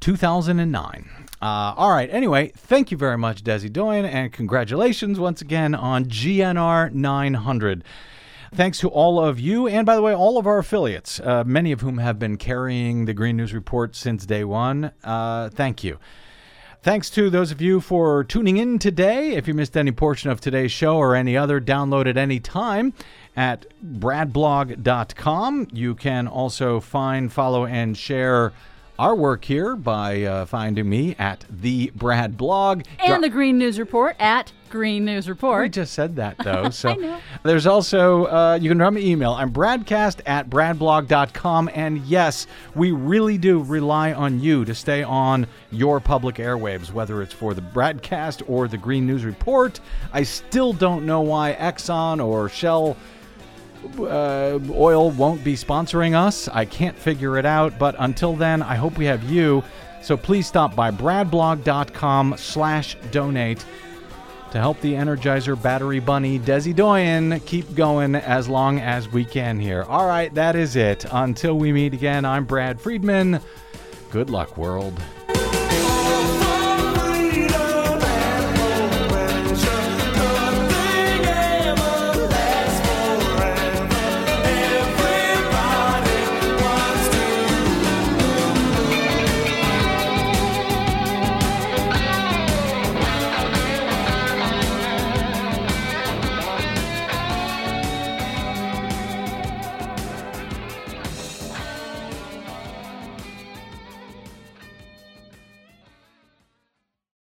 [0.00, 1.23] 2009.
[1.42, 2.08] Uh, all right.
[2.10, 7.84] Anyway, thank you very much, Desi Doyen, and congratulations once again on GNR 900.
[8.54, 11.72] Thanks to all of you, and by the way, all of our affiliates, uh, many
[11.72, 14.92] of whom have been carrying the Green News Report since day one.
[15.02, 15.98] Uh, thank you.
[16.80, 19.30] Thanks to those of you for tuning in today.
[19.30, 22.92] If you missed any portion of today's show or any other, download at any time
[23.34, 25.68] at bradblog.com.
[25.72, 28.52] You can also find, follow, and share
[28.98, 32.82] our work here by uh, finding me at the Brad Blog.
[33.04, 35.62] and the Green News Report at Green News Report.
[35.62, 36.68] We just said that though.
[36.70, 39.32] So there's also uh, you can drop me an email.
[39.32, 41.70] I'm bradcast at bradblog.com.
[41.74, 47.22] And yes, we really do rely on you to stay on your public airwaves, whether
[47.22, 49.78] it's for the BradCast or the Green News Report.
[50.12, 52.96] I still don't know why Exxon or Shell
[53.98, 56.48] uh, oil won't be sponsoring us.
[56.48, 57.78] I can't figure it out.
[57.78, 59.62] But until then, I hope we have you
[60.04, 63.64] So please stop by bradblog.com slash donate
[64.50, 69.58] to help the Energizer Battery Bunny Desi Doyen keep going as long as we can
[69.58, 69.84] here.
[69.84, 71.06] All right, that is it.
[71.10, 73.40] Until we meet again, I'm Brad Friedman.
[74.10, 75.02] Good luck, world.